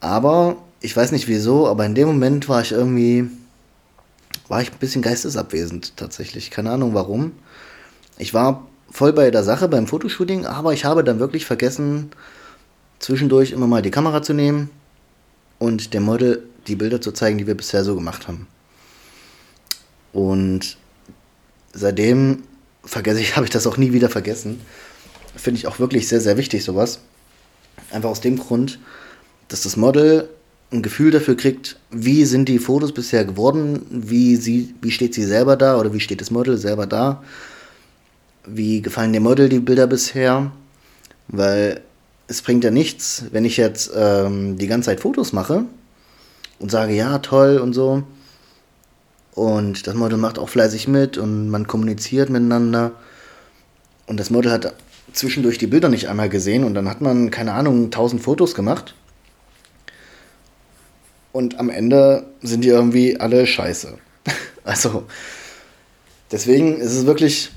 Aber 0.00 0.56
ich 0.80 0.96
weiß 0.96 1.12
nicht 1.12 1.28
wieso, 1.28 1.66
aber 1.66 1.86
in 1.86 1.94
dem 1.94 2.08
Moment 2.08 2.48
war 2.48 2.60
ich 2.60 2.72
irgendwie, 2.72 3.28
war 4.48 4.62
ich 4.62 4.72
ein 4.72 4.78
bisschen 4.78 5.02
geistesabwesend 5.02 5.96
tatsächlich. 5.96 6.50
Keine 6.50 6.70
Ahnung 6.70 6.94
warum. 6.94 7.32
Ich 8.18 8.34
war 8.34 8.66
voll 8.90 9.12
bei 9.12 9.30
der 9.30 9.44
Sache 9.44 9.68
beim 9.68 9.86
Fotoshooting, 9.86 10.46
aber 10.46 10.72
ich 10.72 10.84
habe 10.84 11.04
dann 11.04 11.18
wirklich 11.18 11.46
vergessen, 11.46 12.10
zwischendurch 12.98 13.52
immer 13.52 13.66
mal 13.66 13.82
die 13.82 13.90
Kamera 13.90 14.22
zu 14.22 14.32
nehmen 14.32 14.70
und 15.58 15.94
dem 15.94 16.04
Model 16.04 16.42
die 16.66 16.76
Bilder 16.76 17.00
zu 17.00 17.12
zeigen, 17.12 17.38
die 17.38 17.46
wir 17.46 17.56
bisher 17.56 17.84
so 17.84 17.94
gemacht 17.94 18.28
haben. 18.28 18.46
Und 20.12 20.78
seitdem 21.72 22.42
vergesse 22.84 23.20
ich, 23.20 23.36
habe 23.36 23.46
ich 23.46 23.50
das 23.50 23.66
auch 23.66 23.76
nie 23.76 23.92
wieder 23.92 24.08
vergessen. 24.08 24.60
Finde 25.36 25.58
ich 25.58 25.66
auch 25.66 25.78
wirklich 25.78 26.08
sehr, 26.08 26.20
sehr 26.20 26.36
wichtig, 26.36 26.64
sowas. 26.64 27.00
Einfach 27.90 28.10
aus 28.10 28.20
dem 28.20 28.38
Grund, 28.38 28.78
dass 29.48 29.62
das 29.62 29.76
Model 29.76 30.28
ein 30.72 30.82
Gefühl 30.82 31.10
dafür 31.10 31.36
kriegt, 31.36 31.78
wie 31.90 32.24
sind 32.24 32.48
die 32.48 32.58
Fotos 32.58 32.92
bisher 32.92 33.24
geworden, 33.24 33.86
wie, 33.90 34.36
sie, 34.36 34.74
wie 34.82 34.90
steht 34.90 35.14
sie 35.14 35.24
selber 35.24 35.56
da 35.56 35.78
oder 35.78 35.92
wie 35.92 36.00
steht 36.00 36.20
das 36.20 36.30
Model 36.30 36.58
selber 36.58 36.86
da, 36.86 37.22
wie 38.46 38.82
gefallen 38.82 39.12
dem 39.12 39.22
Model 39.22 39.48
die 39.48 39.60
Bilder 39.60 39.86
bisher, 39.86 40.50
weil 41.28 41.80
es 42.28 42.42
bringt 42.42 42.64
ja 42.64 42.70
nichts, 42.70 43.24
wenn 43.30 43.44
ich 43.44 43.56
jetzt 43.56 43.92
ähm, 43.94 44.58
die 44.58 44.66
ganze 44.66 44.86
Zeit 44.86 45.00
Fotos 45.00 45.32
mache 45.32 45.64
und 46.58 46.70
sage, 46.70 46.94
ja, 46.94 47.18
toll 47.18 47.58
und 47.58 47.72
so. 47.72 48.02
Und 49.34 49.86
das 49.86 49.94
Model 49.94 50.18
macht 50.18 50.38
auch 50.38 50.48
fleißig 50.48 50.88
mit 50.88 51.18
und 51.18 51.50
man 51.50 51.66
kommuniziert 51.66 52.30
miteinander. 52.30 52.92
Und 54.06 54.18
das 54.18 54.30
Model 54.30 54.50
hat 54.50 54.72
zwischendurch 55.16 55.58
die 55.58 55.66
Bilder 55.66 55.88
nicht 55.88 56.08
einmal 56.08 56.28
gesehen 56.28 56.62
und 56.62 56.74
dann 56.74 56.88
hat 56.88 57.00
man, 57.00 57.30
keine 57.30 57.54
Ahnung, 57.54 57.90
tausend 57.90 58.22
Fotos 58.22 58.54
gemacht. 58.54 58.94
Und 61.32 61.58
am 61.58 61.70
Ende 61.70 62.26
sind 62.42 62.62
die 62.62 62.68
irgendwie 62.68 63.18
alle 63.18 63.46
scheiße. 63.46 63.98
also, 64.64 65.04
deswegen 66.30 66.78
ist 66.78 66.94
es 66.94 67.06
wirklich 67.06 67.50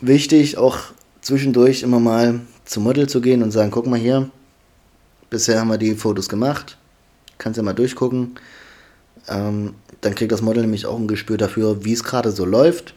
wichtig, 0.00 0.58
auch 0.58 0.78
zwischendurch 1.20 1.82
immer 1.82 2.00
mal 2.00 2.40
zum 2.64 2.84
Model 2.84 3.08
zu 3.08 3.20
gehen 3.20 3.42
und 3.42 3.50
sagen, 3.50 3.70
guck 3.70 3.86
mal 3.86 3.98
hier, 3.98 4.30
bisher 5.30 5.60
haben 5.60 5.68
wir 5.68 5.78
die 5.78 5.94
Fotos 5.94 6.28
gemacht, 6.28 6.78
kannst 7.38 7.58
ja 7.58 7.62
mal 7.62 7.74
durchgucken. 7.74 8.38
Ähm, 9.28 9.74
dann 10.00 10.14
kriegt 10.14 10.32
das 10.32 10.42
Model 10.42 10.62
nämlich 10.62 10.86
auch 10.86 10.98
ein 10.98 11.08
Gespür 11.08 11.36
dafür, 11.36 11.84
wie 11.84 11.92
es 11.92 12.04
gerade 12.04 12.30
so 12.30 12.44
läuft. 12.44 12.94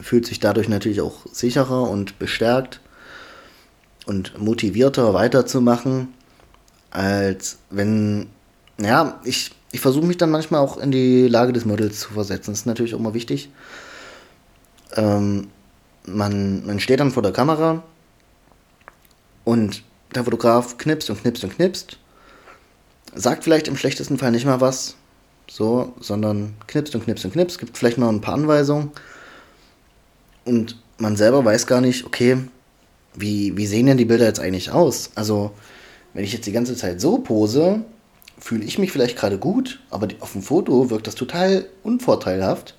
Fühlt 0.00 0.26
sich 0.26 0.40
dadurch 0.40 0.68
natürlich 0.68 1.00
auch 1.00 1.26
sicherer 1.32 1.88
und 1.88 2.18
bestärkt 2.18 2.80
und 4.06 4.38
motivierter 4.38 5.14
weiterzumachen, 5.14 6.08
als 6.90 7.58
wenn, 7.70 8.28
ja, 8.78 9.20
ich, 9.24 9.52
ich 9.72 9.80
versuche 9.80 10.06
mich 10.06 10.16
dann 10.16 10.30
manchmal 10.30 10.60
auch 10.60 10.76
in 10.76 10.90
die 10.90 11.26
Lage 11.28 11.52
des 11.52 11.64
Models 11.64 12.00
zu 12.00 12.12
versetzen. 12.12 12.52
Das 12.52 12.60
ist 12.60 12.66
natürlich 12.66 12.94
auch 12.94 13.00
mal 13.00 13.14
wichtig. 13.14 13.50
Ähm, 14.94 15.48
man, 16.06 16.64
man 16.66 16.80
steht 16.80 17.00
dann 17.00 17.10
vor 17.10 17.22
der 17.22 17.32
Kamera 17.32 17.82
und 19.44 19.82
der 20.14 20.24
Fotograf 20.24 20.78
knipst 20.78 21.10
und 21.10 21.20
knipst 21.20 21.44
und 21.44 21.54
knipst, 21.56 21.98
sagt 23.14 23.44
vielleicht 23.44 23.68
im 23.68 23.76
schlechtesten 23.76 24.18
Fall 24.18 24.30
nicht 24.30 24.46
mal 24.46 24.60
was, 24.60 24.96
so, 25.50 25.94
sondern 26.00 26.54
knipst 26.66 26.94
und 26.94 27.04
knipst 27.04 27.24
und 27.24 27.32
knipst, 27.32 27.58
gibt 27.58 27.76
vielleicht 27.76 27.98
mal 27.98 28.08
ein 28.08 28.20
paar 28.20 28.34
Anweisungen 28.34 28.92
und 30.44 30.78
man 30.98 31.16
selber 31.16 31.44
weiß 31.44 31.66
gar 31.66 31.80
nicht, 31.80 32.06
okay, 32.06 32.38
wie, 33.14 33.56
wie 33.56 33.66
sehen 33.66 33.86
denn 33.86 33.96
die 33.96 34.04
Bilder 34.04 34.26
jetzt 34.26 34.40
eigentlich 34.40 34.70
aus? 34.70 35.10
Also, 35.14 35.52
wenn 36.12 36.24
ich 36.24 36.32
jetzt 36.32 36.46
die 36.46 36.52
ganze 36.52 36.76
Zeit 36.76 37.00
so 37.00 37.18
pose, 37.18 37.84
fühle 38.38 38.64
ich 38.64 38.78
mich 38.78 38.92
vielleicht 38.92 39.16
gerade 39.16 39.38
gut, 39.38 39.80
aber 39.90 40.08
auf 40.20 40.32
dem 40.32 40.42
Foto 40.42 40.90
wirkt 40.90 41.06
das 41.06 41.14
total 41.14 41.66
unvorteilhaft. 41.82 42.74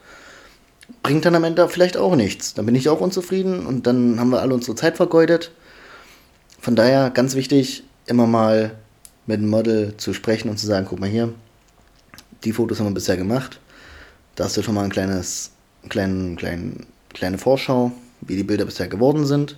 Bringt 1.02 1.26
dann 1.26 1.36
am 1.36 1.44
Ende 1.44 1.68
vielleicht 1.70 1.98
auch 1.98 2.16
nichts. 2.16 2.54
Dann 2.54 2.66
bin 2.66 2.76
ich 2.76 2.90
auch 2.90 3.02
unzufrieden 3.02 3.66
und 3.66 3.88
dann 3.88 4.20
haben 4.20 4.30
wir 4.30 4.42
alle 4.42 4.54
unsere 4.54 4.76
Zeit 4.76 4.98
vergeudet. 4.98 5.52
Von 6.60 6.76
daher 6.76 7.10
ganz 7.10 7.36
wichtig, 7.36 7.84
immer 8.06 8.28
mal 8.28 8.76
mit 9.26 9.40
dem 9.40 9.50
Model 9.50 9.96
zu 9.98 10.14
sprechen 10.14 10.50
und 10.50 10.58
zu 10.58 10.68
sagen, 10.68 10.86
guck 10.90 11.00
mal 11.00 11.10
hier, 11.10 11.34
die 12.44 12.54
Fotos 12.54 12.80
haben 12.80 12.88
wir 12.88 12.94
bisher 12.94 13.18
gemacht. 13.18 13.60
Da 14.36 14.44
hast 14.44 14.58
du 14.58 14.62
schon 14.62 14.76
mal 14.76 14.84
ein 14.84 14.92
kleines, 14.92 15.52
kleinen, 15.90 16.36
kleinen, 16.36 16.86
kleine 17.14 17.38
Vorschau, 17.38 17.92
wie 18.22 18.36
die 18.36 18.44
Bilder 18.44 18.66
bisher 18.66 18.88
geworden 18.88 19.26
sind. 19.26 19.58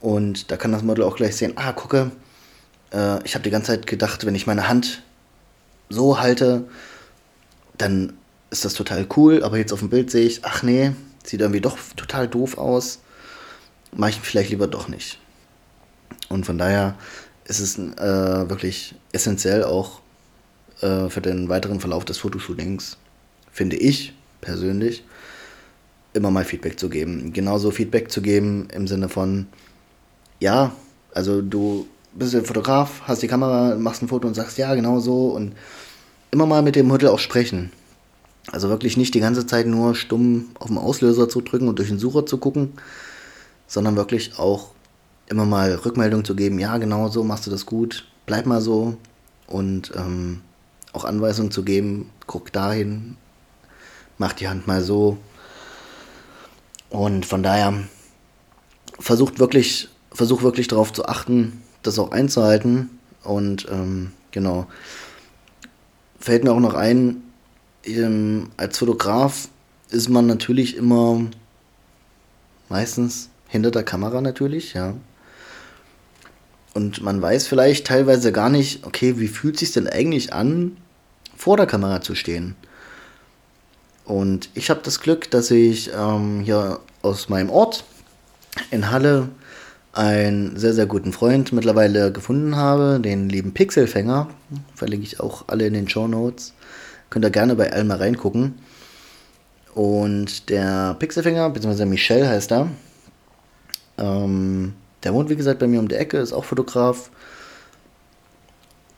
Und 0.00 0.50
da 0.50 0.56
kann 0.56 0.72
das 0.72 0.82
Model 0.82 1.04
auch 1.04 1.16
gleich 1.16 1.36
sehen, 1.36 1.52
ah, 1.56 1.72
gucke, 1.72 2.10
äh, 2.92 3.22
ich 3.24 3.34
habe 3.34 3.42
die 3.42 3.50
ganze 3.50 3.72
Zeit 3.72 3.86
gedacht, 3.86 4.24
wenn 4.26 4.34
ich 4.34 4.46
meine 4.46 4.68
Hand 4.68 5.02
so 5.88 6.20
halte, 6.20 6.64
dann 7.76 8.14
ist 8.50 8.64
das 8.64 8.74
total 8.74 9.06
cool, 9.16 9.42
aber 9.42 9.58
jetzt 9.58 9.72
auf 9.72 9.80
dem 9.80 9.90
Bild 9.90 10.10
sehe 10.10 10.26
ich, 10.26 10.44
ach 10.44 10.62
nee, 10.62 10.92
sieht 11.24 11.40
irgendwie 11.40 11.60
doch 11.60 11.78
total 11.96 12.28
doof 12.28 12.58
aus. 12.58 13.00
Mache 13.94 14.10
ich 14.10 14.20
vielleicht 14.20 14.50
lieber 14.50 14.66
doch 14.66 14.88
nicht. 14.88 15.18
Und 16.28 16.46
von 16.46 16.58
daher 16.58 16.96
ist 17.44 17.60
es 17.60 17.78
äh, 17.78 18.50
wirklich 18.50 18.94
essentiell 19.12 19.64
auch 19.64 20.00
äh, 20.80 21.08
für 21.08 21.20
den 21.20 21.48
weiteren 21.48 21.80
Verlauf 21.80 22.04
des 22.04 22.18
Fotoshootings, 22.18 22.98
finde 23.50 23.76
ich 23.76 24.14
persönlich, 24.40 25.04
immer 26.12 26.30
mal 26.30 26.44
Feedback 26.44 26.78
zu 26.78 26.88
geben. 26.88 27.32
Genauso 27.32 27.70
Feedback 27.70 28.10
zu 28.10 28.22
geben 28.22 28.68
im 28.72 28.86
Sinne 28.86 29.08
von, 29.08 29.46
ja, 30.40 30.72
also 31.12 31.42
du 31.42 31.86
bist 32.14 32.34
ein 32.34 32.44
Fotograf, 32.44 33.02
hast 33.04 33.22
die 33.22 33.28
Kamera, 33.28 33.76
machst 33.76 34.02
ein 34.02 34.08
Foto 34.08 34.28
und 34.28 34.34
sagst, 34.34 34.58
ja, 34.58 34.74
genau 34.74 35.00
so. 35.00 35.28
Und 35.28 35.54
immer 36.30 36.46
mal 36.46 36.62
mit 36.62 36.76
dem 36.76 36.86
Model 36.88 37.08
auch 37.08 37.18
sprechen. 37.18 37.72
Also 38.50 38.68
wirklich 38.68 38.96
nicht 38.96 39.14
die 39.14 39.20
ganze 39.20 39.46
Zeit 39.46 39.66
nur 39.66 39.94
stumm 39.94 40.50
auf 40.58 40.68
den 40.68 40.78
Auslöser 40.78 41.28
zu 41.28 41.40
drücken 41.40 41.68
und 41.68 41.78
durch 41.78 41.88
den 41.88 41.98
Sucher 41.98 42.24
zu 42.26 42.38
gucken, 42.38 42.72
sondern 43.66 43.96
wirklich 43.96 44.38
auch 44.38 44.70
immer 45.28 45.44
mal 45.44 45.74
Rückmeldung 45.74 46.24
zu 46.24 46.34
geben, 46.34 46.58
ja, 46.58 46.78
genau 46.78 47.08
so 47.08 47.22
machst 47.22 47.46
du 47.46 47.50
das 47.50 47.66
gut, 47.66 48.06
bleib 48.24 48.46
mal 48.46 48.62
so 48.62 48.96
und 49.46 49.92
ähm, 49.94 50.40
auch 50.94 51.04
Anweisungen 51.04 51.50
zu 51.50 51.62
geben, 51.62 52.10
guck 52.26 52.50
dahin, 52.50 53.18
mach 54.16 54.32
die 54.32 54.48
Hand 54.48 54.66
mal 54.66 54.82
so. 54.82 55.18
Und 56.88 57.26
von 57.26 57.42
daher 57.42 57.74
versucht 58.98 59.38
wirklich, 59.38 59.90
versuch 60.12 60.42
wirklich 60.42 60.68
darauf 60.68 60.92
zu 60.92 61.06
achten, 61.06 61.62
das 61.82 61.98
auch 61.98 62.10
einzuhalten. 62.10 62.90
Und 63.24 63.66
ähm, 63.70 64.12
genau. 64.30 64.66
Fällt 66.20 66.44
mir 66.44 66.52
auch 66.52 66.60
noch 66.60 66.74
ein, 66.74 67.22
ähm, 67.84 68.50
als 68.56 68.78
Fotograf 68.78 69.48
ist 69.90 70.08
man 70.08 70.26
natürlich 70.26 70.76
immer 70.76 71.20
meistens 72.68 73.30
hinter 73.46 73.70
der 73.70 73.82
Kamera 73.84 74.20
natürlich, 74.20 74.74
ja. 74.74 74.94
Und 76.74 77.02
man 77.02 77.20
weiß 77.20 77.46
vielleicht 77.46 77.86
teilweise 77.86 78.30
gar 78.30 78.50
nicht, 78.50 78.86
okay, 78.86 79.18
wie 79.18 79.28
fühlt 79.28 79.58
sich 79.58 79.72
denn 79.72 79.88
eigentlich 79.88 80.32
an, 80.32 80.76
vor 81.36 81.56
der 81.56 81.66
Kamera 81.66 82.02
zu 82.02 82.14
stehen? 82.14 82.54
Und 84.04 84.50
ich 84.54 84.70
habe 84.70 84.80
das 84.82 85.00
Glück, 85.00 85.30
dass 85.30 85.50
ich 85.50 85.90
ähm, 85.94 86.40
hier 86.40 86.80
aus 87.02 87.28
meinem 87.28 87.50
Ort 87.50 87.84
in 88.70 88.90
Halle 88.90 89.28
einen 89.92 90.56
sehr, 90.56 90.74
sehr 90.74 90.86
guten 90.86 91.12
Freund 91.12 91.52
mittlerweile 91.52 92.12
gefunden 92.12 92.56
habe, 92.56 93.00
den 93.00 93.28
lieben 93.28 93.52
Pixelfänger. 93.52 94.28
Verlinke 94.74 95.06
ich 95.06 95.20
auch 95.20 95.44
alle 95.48 95.66
in 95.66 95.74
den 95.74 95.88
Show 95.88 96.06
Notes. 96.06 96.52
Könnt 97.10 97.24
ihr 97.24 97.30
gerne 97.30 97.56
bei 97.56 97.72
allen 97.72 97.86
mal 97.86 97.98
reingucken. 97.98 98.54
Und 99.74 100.48
der 100.50 100.94
Pixelfänger, 100.98 101.50
beziehungsweise 101.50 101.86
Michel 101.86 102.28
heißt 102.28 102.52
er, 102.52 102.68
ähm, 103.98 104.74
der 105.02 105.14
wohnt, 105.14 105.30
wie 105.30 105.36
gesagt, 105.36 105.60
bei 105.60 105.66
mir 105.66 105.80
um 105.80 105.88
die 105.88 105.94
Ecke, 105.94 106.18
ist 106.18 106.32
auch 106.32 106.44
Fotograf. 106.44 107.10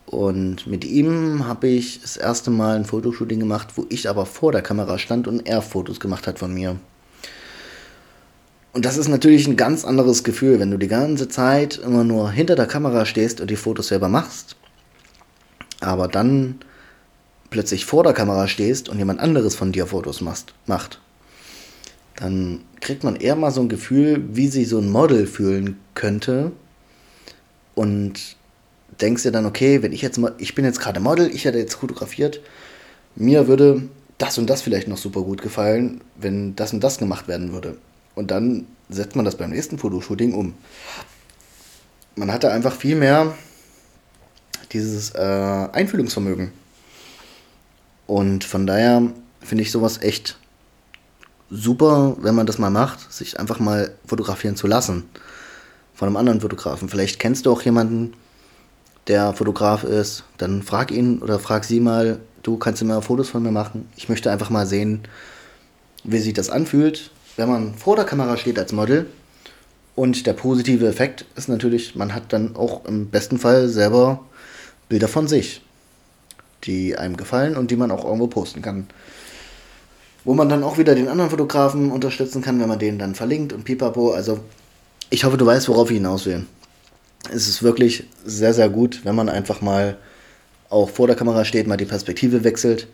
Und 0.06 0.66
mit 0.66 0.84
ihm 0.84 1.46
habe 1.46 1.68
ich 1.68 2.00
das 2.00 2.16
erste 2.16 2.50
Mal 2.50 2.76
ein 2.76 2.84
Fotoshooting 2.84 3.38
gemacht, 3.38 3.68
wo 3.76 3.86
ich 3.90 4.08
aber 4.08 4.26
vor 4.26 4.50
der 4.50 4.62
Kamera 4.62 4.98
stand 4.98 5.28
und 5.28 5.46
er 5.46 5.62
Fotos 5.62 6.00
gemacht 6.00 6.26
hat 6.26 6.38
von 6.38 6.52
mir. 6.52 6.76
Und 8.72 8.84
das 8.84 8.96
ist 8.96 9.08
natürlich 9.08 9.48
ein 9.48 9.56
ganz 9.56 9.84
anderes 9.84 10.22
Gefühl, 10.22 10.60
wenn 10.60 10.70
du 10.70 10.78
die 10.78 10.88
ganze 10.88 11.28
Zeit 11.28 11.78
immer 11.78 12.04
nur 12.04 12.30
hinter 12.30 12.54
der 12.54 12.66
Kamera 12.66 13.04
stehst 13.04 13.40
und 13.40 13.50
die 13.50 13.56
Fotos 13.56 13.88
selber 13.88 14.08
machst, 14.08 14.56
aber 15.80 16.06
dann 16.06 16.60
plötzlich 17.50 17.84
vor 17.84 18.04
der 18.04 18.12
Kamera 18.12 18.46
stehst 18.46 18.88
und 18.88 18.98
jemand 18.98 19.18
anderes 19.18 19.56
von 19.56 19.72
dir 19.72 19.86
Fotos 19.86 20.20
macht. 20.20 21.00
Dann 22.16 22.60
kriegt 22.80 23.02
man 23.02 23.16
eher 23.16 23.34
mal 23.34 23.50
so 23.50 23.60
ein 23.60 23.68
Gefühl, 23.68 24.22
wie 24.32 24.48
sich 24.48 24.68
so 24.68 24.78
ein 24.78 24.90
Model 24.90 25.26
fühlen 25.26 25.78
könnte. 25.94 26.52
Und 27.74 28.36
denkst 29.00 29.22
dir 29.22 29.32
dann, 29.32 29.46
okay, 29.46 29.82
wenn 29.82 29.92
ich 29.92 30.02
jetzt 30.02 30.18
mal, 30.18 30.34
ich 30.38 30.54
bin 30.54 30.64
jetzt 30.64 30.80
gerade 30.80 31.00
Model, 31.00 31.30
ich 31.34 31.44
hätte 31.44 31.58
jetzt 31.58 31.74
fotografiert, 31.74 32.40
mir 33.16 33.48
würde 33.48 33.88
das 34.18 34.38
und 34.38 34.50
das 34.50 34.62
vielleicht 34.62 34.86
noch 34.86 34.98
super 34.98 35.22
gut 35.22 35.40
gefallen, 35.42 36.02
wenn 36.16 36.54
das 36.56 36.72
und 36.72 36.84
das 36.84 36.98
gemacht 36.98 37.26
werden 37.26 37.52
würde. 37.52 37.76
Und 38.20 38.30
dann 38.30 38.66
setzt 38.90 39.16
man 39.16 39.24
das 39.24 39.36
beim 39.36 39.48
nächsten 39.48 39.78
Fotoshooting 39.78 40.34
um. 40.34 40.52
Man 42.16 42.30
hatte 42.30 42.52
einfach 42.52 42.74
viel 42.74 42.94
mehr 42.94 43.32
dieses 44.72 45.14
äh, 45.14 45.68
Einfühlungsvermögen. 45.72 46.52
Und 48.06 48.44
von 48.44 48.66
daher 48.66 49.04
finde 49.40 49.62
ich 49.62 49.70
sowas 49.70 50.02
echt 50.02 50.38
super, 51.48 52.14
wenn 52.20 52.34
man 52.34 52.44
das 52.44 52.58
mal 52.58 52.68
macht, 52.68 53.10
sich 53.10 53.40
einfach 53.40 53.58
mal 53.58 53.94
fotografieren 54.06 54.54
zu 54.54 54.66
lassen 54.66 55.04
von 55.94 56.06
einem 56.06 56.18
anderen 56.18 56.42
Fotografen. 56.42 56.90
Vielleicht 56.90 57.20
kennst 57.20 57.46
du 57.46 57.52
auch 57.52 57.62
jemanden, 57.62 58.12
der 59.06 59.32
Fotograf 59.32 59.82
ist, 59.82 60.24
dann 60.36 60.62
frag 60.62 60.90
ihn 60.90 61.20
oder 61.20 61.38
frag 61.38 61.64
sie 61.64 61.80
mal, 61.80 62.20
du 62.42 62.58
kannst 62.58 62.84
mal 62.84 63.00
Fotos 63.00 63.30
von 63.30 63.42
mir 63.42 63.50
machen. 63.50 63.88
Ich 63.96 64.10
möchte 64.10 64.30
einfach 64.30 64.50
mal 64.50 64.66
sehen, 64.66 65.04
wie 66.04 66.18
sich 66.18 66.34
das 66.34 66.50
anfühlt, 66.50 67.12
wenn 67.36 67.48
man 67.48 67.74
vor 67.74 67.96
der 67.96 68.04
Kamera 68.04 68.36
steht 68.36 68.58
als 68.58 68.72
Model. 68.72 69.06
Und 69.96 70.26
der 70.26 70.32
positive 70.32 70.86
Effekt 70.86 71.26
ist 71.36 71.48
natürlich, 71.48 71.94
man 71.94 72.14
hat 72.14 72.32
dann 72.32 72.56
auch 72.56 72.84
im 72.86 73.08
besten 73.08 73.38
Fall 73.38 73.68
selber 73.68 74.24
Bilder 74.88 75.08
von 75.08 75.28
sich, 75.28 75.62
die 76.64 76.96
einem 76.96 77.16
gefallen 77.16 77.56
und 77.56 77.70
die 77.70 77.76
man 77.76 77.90
auch 77.90 78.04
irgendwo 78.04 78.28
posten 78.28 78.62
kann. 78.62 78.86
Wo 80.24 80.34
man 80.34 80.48
dann 80.48 80.62
auch 80.62 80.78
wieder 80.78 80.94
den 80.94 81.08
anderen 81.08 81.30
Fotografen 81.30 81.90
unterstützen 81.90 82.42
kann, 82.42 82.60
wenn 82.60 82.68
man 82.68 82.78
den 82.78 82.98
dann 82.98 83.14
verlinkt 83.14 83.52
und 83.52 83.64
pipapo. 83.64 84.12
Also 84.12 84.40
ich 85.10 85.24
hoffe, 85.24 85.36
du 85.36 85.46
weißt, 85.46 85.68
worauf 85.68 85.90
ich 85.90 85.96
hinaus 85.96 86.26
will 86.26 86.46
es 87.28 87.48
ist 87.48 87.62
wirklich 87.62 88.04
sehr, 88.24 88.54
sehr 88.54 88.68
gut, 88.68 89.04
wenn 89.04 89.14
man 89.14 89.28
einfach 89.28 89.60
mal 89.60 89.98
auch 90.68 90.88
vor 90.88 91.06
der 91.06 91.16
Kamera 91.16 91.44
steht, 91.44 91.66
mal 91.66 91.76
die 91.76 91.84
Perspektive 91.84 92.44
wechselt, 92.44 92.86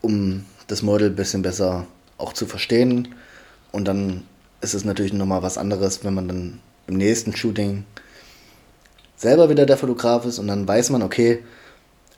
um 0.00 0.44
das 0.66 0.82
Model 0.82 1.10
ein 1.10 1.16
bisschen 1.16 1.42
besser 1.42 1.86
auch 2.16 2.32
zu 2.32 2.46
verstehen. 2.46 3.08
Und 3.72 3.86
dann 3.86 4.24
ist 4.60 4.74
es 4.74 4.84
natürlich 4.84 5.12
nochmal 5.12 5.42
was 5.42 5.58
anderes, 5.58 6.04
wenn 6.04 6.14
man 6.14 6.28
dann 6.28 6.60
im 6.86 6.96
nächsten 6.96 7.34
Shooting 7.34 7.84
selber 9.16 9.48
wieder 9.48 9.66
der 9.66 9.76
Fotograf 9.76 10.24
ist 10.24 10.38
und 10.38 10.48
dann 10.48 10.66
weiß 10.66 10.90
man, 10.90 11.02
okay, 11.02 11.42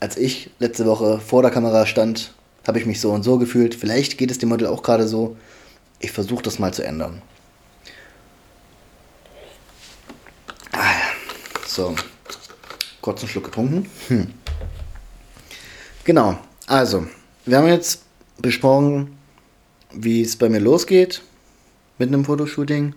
als 0.00 0.16
ich 0.16 0.50
letzte 0.58 0.86
Woche 0.86 1.20
vor 1.20 1.42
der 1.42 1.50
Kamera 1.50 1.86
stand, 1.86 2.32
habe 2.66 2.78
ich 2.78 2.86
mich 2.86 3.00
so 3.00 3.10
und 3.10 3.22
so 3.22 3.38
gefühlt. 3.38 3.74
Vielleicht 3.74 4.18
geht 4.18 4.30
es 4.30 4.38
dem 4.38 4.48
Model 4.48 4.68
auch 4.68 4.82
gerade 4.82 5.06
so. 5.06 5.36
Ich 5.98 6.12
versuche 6.12 6.42
das 6.42 6.58
mal 6.58 6.72
zu 6.72 6.84
ändern. 6.84 7.22
So, 11.66 11.94
kurz 13.00 13.20
einen 13.20 13.30
Schluck 13.30 13.44
getrunken. 13.44 13.88
Hm. 14.08 14.26
Genau, 16.04 16.36
also, 16.66 17.06
wir 17.46 17.56
haben 17.56 17.68
jetzt 17.68 18.02
besprochen, 18.38 19.16
wie 19.92 20.20
es 20.20 20.36
bei 20.36 20.48
mir 20.50 20.58
losgeht 20.58 21.22
mit 21.98 22.08
einem 22.08 22.24
Fotoshooting, 22.24 22.94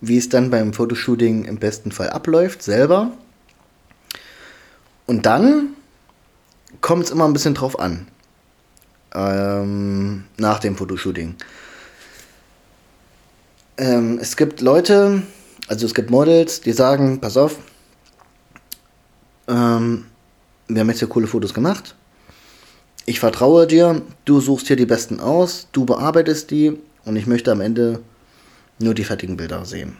wie 0.00 0.18
es 0.18 0.28
dann 0.28 0.50
beim 0.50 0.72
Fotoshooting 0.72 1.44
im 1.44 1.58
besten 1.58 1.92
Fall 1.92 2.10
abläuft, 2.10 2.62
selber. 2.62 3.12
Und 5.06 5.26
dann 5.26 5.70
kommt 6.80 7.04
es 7.04 7.10
immer 7.10 7.26
ein 7.26 7.32
bisschen 7.32 7.54
drauf 7.54 7.78
an, 7.78 8.06
ähm, 9.14 10.24
nach 10.36 10.60
dem 10.60 10.76
Fotoshooting. 10.76 11.34
Ähm, 13.76 14.18
es 14.20 14.36
gibt 14.36 14.60
Leute, 14.60 15.22
also 15.66 15.86
es 15.86 15.94
gibt 15.94 16.10
Models, 16.10 16.60
die 16.60 16.72
sagen, 16.72 17.20
pass 17.20 17.36
auf, 17.36 17.58
ähm, 19.48 20.06
wir 20.68 20.80
haben 20.80 20.88
jetzt 20.88 21.00
hier 21.00 21.08
coole 21.08 21.26
Fotos 21.26 21.54
gemacht. 21.54 21.96
Ich 23.06 23.18
vertraue 23.18 23.66
dir, 23.66 24.02
du 24.24 24.40
suchst 24.40 24.68
hier 24.68 24.76
die 24.76 24.86
besten 24.86 25.18
aus, 25.18 25.66
du 25.72 25.84
bearbeitest 25.84 26.50
die 26.50 26.78
und 27.04 27.16
ich 27.16 27.26
möchte 27.26 27.52
am 27.52 27.60
Ende 27.60 28.00
nur 28.78 28.94
die 28.94 29.04
fertigen 29.04 29.36
Bilder 29.36 29.64
sehen. 29.64 29.96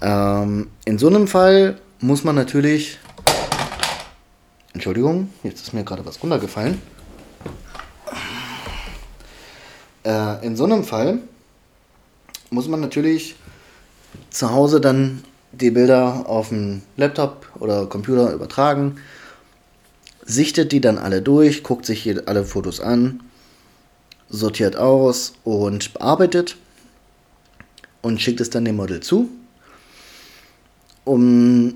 Ähm, 0.00 0.70
in 0.84 0.98
so 0.98 1.08
einem 1.08 1.28
Fall 1.28 1.78
muss 2.00 2.24
man 2.24 2.34
natürlich. 2.34 2.98
Entschuldigung, 4.72 5.30
jetzt 5.42 5.62
ist 5.62 5.72
mir 5.72 5.84
gerade 5.84 6.04
was 6.04 6.22
runtergefallen. 6.22 6.80
Äh, 10.04 10.44
in 10.44 10.56
so 10.56 10.64
einem 10.64 10.84
Fall 10.84 11.20
muss 12.50 12.68
man 12.68 12.80
natürlich 12.80 13.36
zu 14.30 14.50
Hause 14.50 14.80
dann 14.80 15.22
die 15.52 15.70
Bilder 15.70 16.24
auf 16.26 16.48
dem 16.48 16.82
Laptop 16.96 17.46
oder 17.58 17.86
Computer 17.86 18.32
übertragen, 18.32 18.96
sichtet 20.24 20.72
die 20.72 20.80
dann 20.80 20.98
alle 20.98 21.22
durch, 21.22 21.62
guckt 21.62 21.86
sich 21.86 22.02
hier 22.02 22.22
alle 22.26 22.44
Fotos 22.44 22.80
an, 22.80 23.20
sortiert 24.28 24.76
aus 24.76 25.34
und 25.44 25.92
bearbeitet 25.94 26.56
und 28.02 28.20
schickt 28.20 28.40
es 28.40 28.50
dann 28.50 28.64
dem 28.64 28.76
Model 28.76 29.00
zu, 29.00 29.28
um 31.04 31.74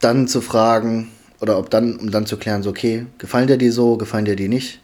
dann 0.00 0.28
zu 0.28 0.40
fragen 0.40 1.10
oder 1.40 1.58
ob 1.58 1.70
dann, 1.70 1.96
um 1.96 2.10
dann 2.10 2.26
zu 2.26 2.36
klären, 2.36 2.62
so 2.62 2.70
okay, 2.70 3.06
gefallen 3.18 3.46
dir 3.46 3.58
die 3.58 3.70
so, 3.70 3.96
gefallen 3.96 4.24
dir 4.24 4.36
die 4.36 4.48
nicht, 4.48 4.80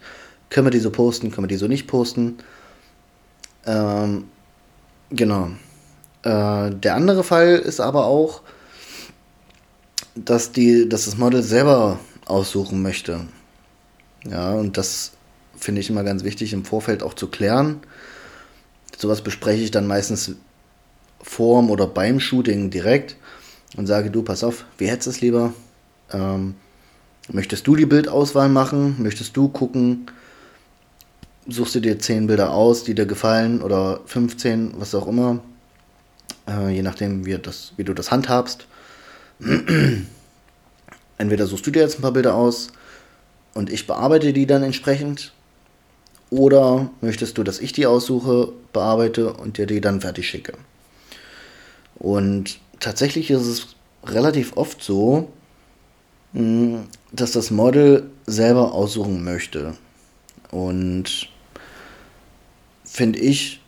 können 0.50 0.66
wir 0.66 0.70
die 0.70 0.79
so 0.79 0.90
posten, 0.90 1.31
können 1.31 1.44
wir 1.44 1.48
die 1.48 1.57
so 1.57 1.66
nicht 1.66 1.87
posten. 1.87 2.38
Ähm, 3.66 4.24
genau. 5.11 5.50
Äh, 6.22 6.70
der 6.70 6.94
andere 6.94 7.24
Fall 7.24 7.57
ist 7.57 7.81
aber 7.81 8.07
auch, 8.07 8.42
dass, 10.14 10.53
die, 10.53 10.88
dass 10.88 11.07
das 11.07 11.16
Model 11.16 11.42
selber 11.42 11.98
aussuchen 12.24 12.83
möchte. 12.83 13.27
Ja, 14.24 14.53
und 14.53 14.79
das 14.79 15.12
finde 15.64 15.81
ich 15.81 15.90
immer 15.90 16.05
ganz 16.05 16.24
wichtig 16.24 16.53
im 16.53 16.64
Vorfeld 16.64 17.03
auch 17.03 17.14
zu 17.14 17.29
klären. 17.29 17.81
Sowas 18.96 19.22
bespreche 19.22 19.62
ich 19.62 19.70
dann 19.70 19.87
meistens 19.87 20.37
vorm 21.22 21.70
oder 21.70 21.87
beim 21.87 22.20
Shooting 22.20 22.70
direkt 22.70 23.16
und 23.77 23.87
sage, 23.87 24.11
du, 24.11 24.22
pass 24.22 24.44
auf, 24.44 24.64
wie 24.79 24.87
hättest 24.87 25.07
du 25.07 25.11
es 25.11 25.20
lieber? 25.20 25.55
Ähm, 26.12 26.55
möchtest 27.33 27.66
du 27.66 27.77
die 27.77 27.87
Bildauswahl 27.87 28.48
machen? 28.48 28.96
Möchtest 29.03 29.37
du 29.37 29.48
gucken? 29.48 30.07
Suchst 31.48 31.74
du 31.74 31.81
dir 31.81 31.98
10 31.98 32.27
Bilder 32.27 32.53
aus, 32.53 32.85
die 32.85 32.94
dir 32.94 33.07
gefallen 33.07 33.62
oder 33.62 34.00
15, 34.07 34.74
was 34.79 34.94
auch 34.94 35.09
immer 35.09 35.40
äh, 36.48 36.70
je 36.70 36.83
nachdem, 36.83 37.24
wie, 37.27 37.38
das, 37.38 37.72
wie 37.77 37.85
du 37.85 37.94
das 37.94 38.11
handhabst. 38.11 38.66
Entweder 41.18 41.46
suchst 41.46 41.66
du 41.66 41.70
dir 41.70 41.83
jetzt 41.83 41.98
ein 41.98 42.03
paar 42.03 42.12
Bilder 42.12 42.35
aus 42.35 42.68
und 43.55 43.70
ich 43.70 43.87
bearbeite 43.87 44.33
die 44.33 44.46
dann 44.46 44.62
entsprechend. 44.62 45.33
Oder 46.30 46.90
möchtest 47.00 47.38
du, 47.38 47.42
dass 47.42 47.60
ich 47.60 47.72
die 47.72 47.87
aussuche, 47.87 48.52
bearbeite 48.72 49.32
und 49.32 49.58
dir 49.58 49.66
die 49.66 49.80
dann 49.80 50.00
fertig 50.00 50.28
schicke? 50.28 50.54
Und 51.96 52.58
tatsächlich 52.80 53.30
ist 53.30 53.46
es 53.46 53.76
relativ 54.04 54.56
oft 54.56 54.82
so, 54.82 55.30
hm, 56.32 56.84
dass 57.12 57.32
das 57.32 57.50
Model 57.50 58.10
selber 58.26 58.72
aussuchen 58.72 59.22
möchte. 59.22 59.74
Und 60.50 61.28
finde 62.84 63.18
ich 63.18 63.60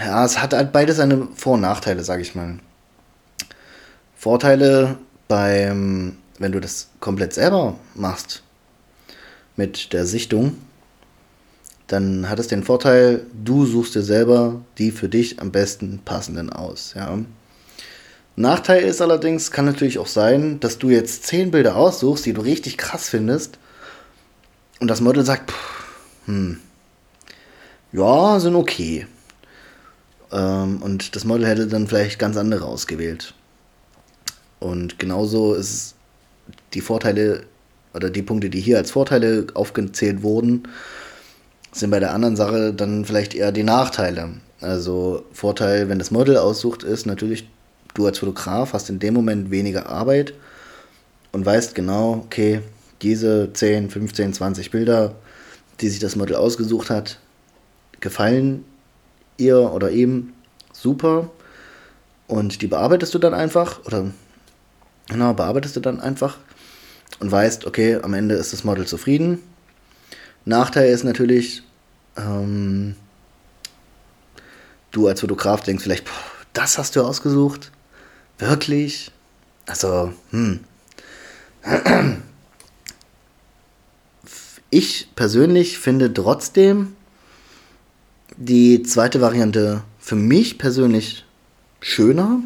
ja, 0.00 0.24
es 0.24 0.40
hat 0.40 0.52
halt 0.52 0.72
beide 0.72 0.92
seine 0.92 1.28
Vor- 1.36 1.54
und 1.54 1.60
Nachteile, 1.60 2.02
sag 2.02 2.20
ich 2.20 2.34
mal. 2.34 2.58
Vorteile 4.16 4.98
beim, 5.28 6.16
wenn 6.38 6.52
du 6.52 6.60
das 6.60 6.88
komplett 7.00 7.32
selber 7.32 7.78
machst, 7.94 8.42
mit 9.56 9.92
der 9.92 10.06
Sichtung, 10.06 10.56
dann 11.86 12.28
hat 12.28 12.38
es 12.38 12.48
den 12.48 12.62
Vorteil, 12.62 13.26
du 13.44 13.66
suchst 13.66 13.94
dir 13.94 14.02
selber 14.02 14.60
die 14.78 14.90
für 14.90 15.08
dich 15.08 15.40
am 15.40 15.50
besten 15.52 16.00
passenden 16.04 16.50
aus. 16.50 16.94
Ja. 16.96 17.18
Nachteil 18.36 18.82
ist 18.84 19.00
allerdings, 19.00 19.50
kann 19.50 19.64
natürlich 19.64 19.98
auch 19.98 20.06
sein, 20.06 20.58
dass 20.60 20.78
du 20.78 20.90
jetzt 20.90 21.24
zehn 21.24 21.50
Bilder 21.50 21.76
aussuchst, 21.76 22.26
die 22.26 22.32
du 22.32 22.40
richtig 22.40 22.78
krass 22.78 23.08
findest, 23.08 23.58
und 24.80 24.88
das 24.88 25.00
Model 25.00 25.24
sagt, 25.24 25.50
pff, 25.50 25.84
hm, 26.26 26.58
ja, 27.92 28.40
sind 28.40 28.56
okay. 28.56 29.06
Ähm, 30.32 30.82
und 30.82 31.14
das 31.14 31.24
Model 31.24 31.46
hätte 31.46 31.68
dann 31.68 31.86
vielleicht 31.86 32.18
ganz 32.18 32.36
andere 32.36 32.64
ausgewählt. 32.64 33.34
Und 34.58 34.98
genauso 34.98 35.54
ist 35.54 35.94
die 36.74 36.80
Vorteile 36.80 37.44
oder 37.94 38.10
die 38.10 38.22
Punkte, 38.22 38.50
die 38.50 38.60
hier 38.60 38.78
als 38.78 38.90
Vorteile 38.90 39.46
aufgezählt 39.54 40.22
wurden, 40.22 40.64
sind 41.74 41.90
bei 41.90 42.00
der 42.00 42.14
anderen 42.14 42.36
Sache 42.36 42.72
dann 42.72 43.04
vielleicht 43.04 43.34
eher 43.34 43.52
die 43.52 43.64
Nachteile. 43.64 44.30
Also 44.60 45.24
Vorteil, 45.32 45.88
wenn 45.88 45.98
das 45.98 46.10
Model 46.10 46.36
aussucht, 46.36 46.84
ist 46.84 47.04
natürlich, 47.04 47.48
du 47.94 48.06
als 48.06 48.18
Fotograf 48.18 48.72
hast 48.72 48.88
in 48.88 49.00
dem 49.00 49.12
Moment 49.12 49.50
weniger 49.50 49.88
Arbeit 49.88 50.34
und 51.32 51.44
weißt 51.44 51.74
genau, 51.74 52.22
okay, 52.24 52.60
diese 53.02 53.52
10, 53.52 53.90
15, 53.90 54.32
20 54.32 54.70
Bilder, 54.70 55.14
die 55.80 55.88
sich 55.88 55.98
das 55.98 56.16
Model 56.16 56.36
ausgesucht 56.36 56.90
hat, 56.90 57.18
gefallen 58.00 58.64
ihr 59.36 59.72
oder 59.72 59.90
ihm 59.90 60.32
super 60.72 61.30
und 62.28 62.62
die 62.62 62.68
bearbeitest 62.68 63.12
du 63.14 63.18
dann 63.18 63.34
einfach 63.34 63.84
oder 63.84 64.12
genau, 65.08 65.34
bearbeitest 65.34 65.74
du 65.74 65.80
dann 65.80 66.00
einfach 66.00 66.38
und 67.18 67.32
weißt, 67.32 67.66
okay, 67.66 67.98
am 68.00 68.14
Ende 68.14 68.36
ist 68.36 68.52
das 68.52 68.64
Model 68.64 68.86
zufrieden. 68.86 69.40
Nachteil 70.44 70.90
ist 70.90 71.04
natürlich, 71.04 71.62
ähm, 72.16 72.96
du 74.90 75.08
als 75.08 75.20
Fotograf 75.20 75.62
denkst 75.62 75.82
vielleicht, 75.82 76.04
boah, 76.04 76.12
das 76.52 76.78
hast 76.78 76.96
du 76.96 77.02
ausgesucht? 77.02 77.72
Wirklich? 78.38 79.10
Also, 79.66 80.12
hm. 80.30 80.60
Ich 84.70 85.08
persönlich 85.14 85.78
finde 85.78 86.12
trotzdem 86.12 86.94
die 88.36 88.82
zweite 88.82 89.20
Variante 89.20 89.82
für 89.98 90.16
mich 90.16 90.58
persönlich 90.58 91.24
schöner, 91.80 92.40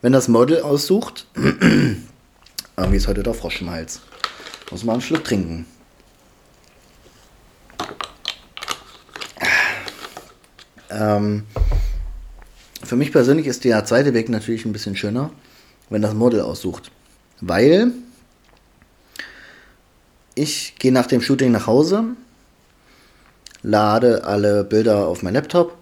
wenn 0.00 0.12
das 0.12 0.28
Model 0.28 0.62
aussucht. 0.62 1.26
Irgendwie 1.36 2.96
ist 2.96 3.06
heute 3.06 3.22
der 3.22 3.34
Frosch 3.34 3.60
im 3.60 3.70
Hals. 3.70 4.00
Muss 4.70 4.82
mal 4.82 4.94
einen 4.94 5.02
Schluck 5.02 5.24
trinken. 5.24 5.66
Ähm, 10.92 11.44
für 12.82 12.96
mich 12.96 13.12
persönlich 13.12 13.46
ist 13.46 13.64
der 13.64 13.84
zweite 13.84 14.14
Weg 14.14 14.28
natürlich 14.28 14.64
ein 14.64 14.72
bisschen 14.72 14.96
schöner, 14.96 15.30
wenn 15.88 16.02
das 16.02 16.14
Model 16.14 16.40
aussucht. 16.42 16.90
Weil 17.40 17.92
ich 20.34 20.74
gehe 20.78 20.92
nach 20.92 21.06
dem 21.06 21.20
Shooting 21.20 21.52
nach 21.52 21.66
Hause, 21.66 22.04
lade 23.62 24.24
alle 24.24 24.64
Bilder 24.64 25.06
auf 25.06 25.22
mein 25.22 25.34
Laptop 25.34 25.76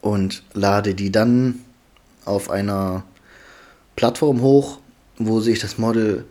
und 0.00 0.42
lade 0.54 0.94
die 0.94 1.10
dann 1.10 1.60
auf 2.24 2.50
einer 2.50 3.04
Plattform 3.96 4.40
hoch, 4.40 4.78
wo 5.18 5.40
sich 5.40 5.58
das 5.58 5.78
Model 5.78 6.24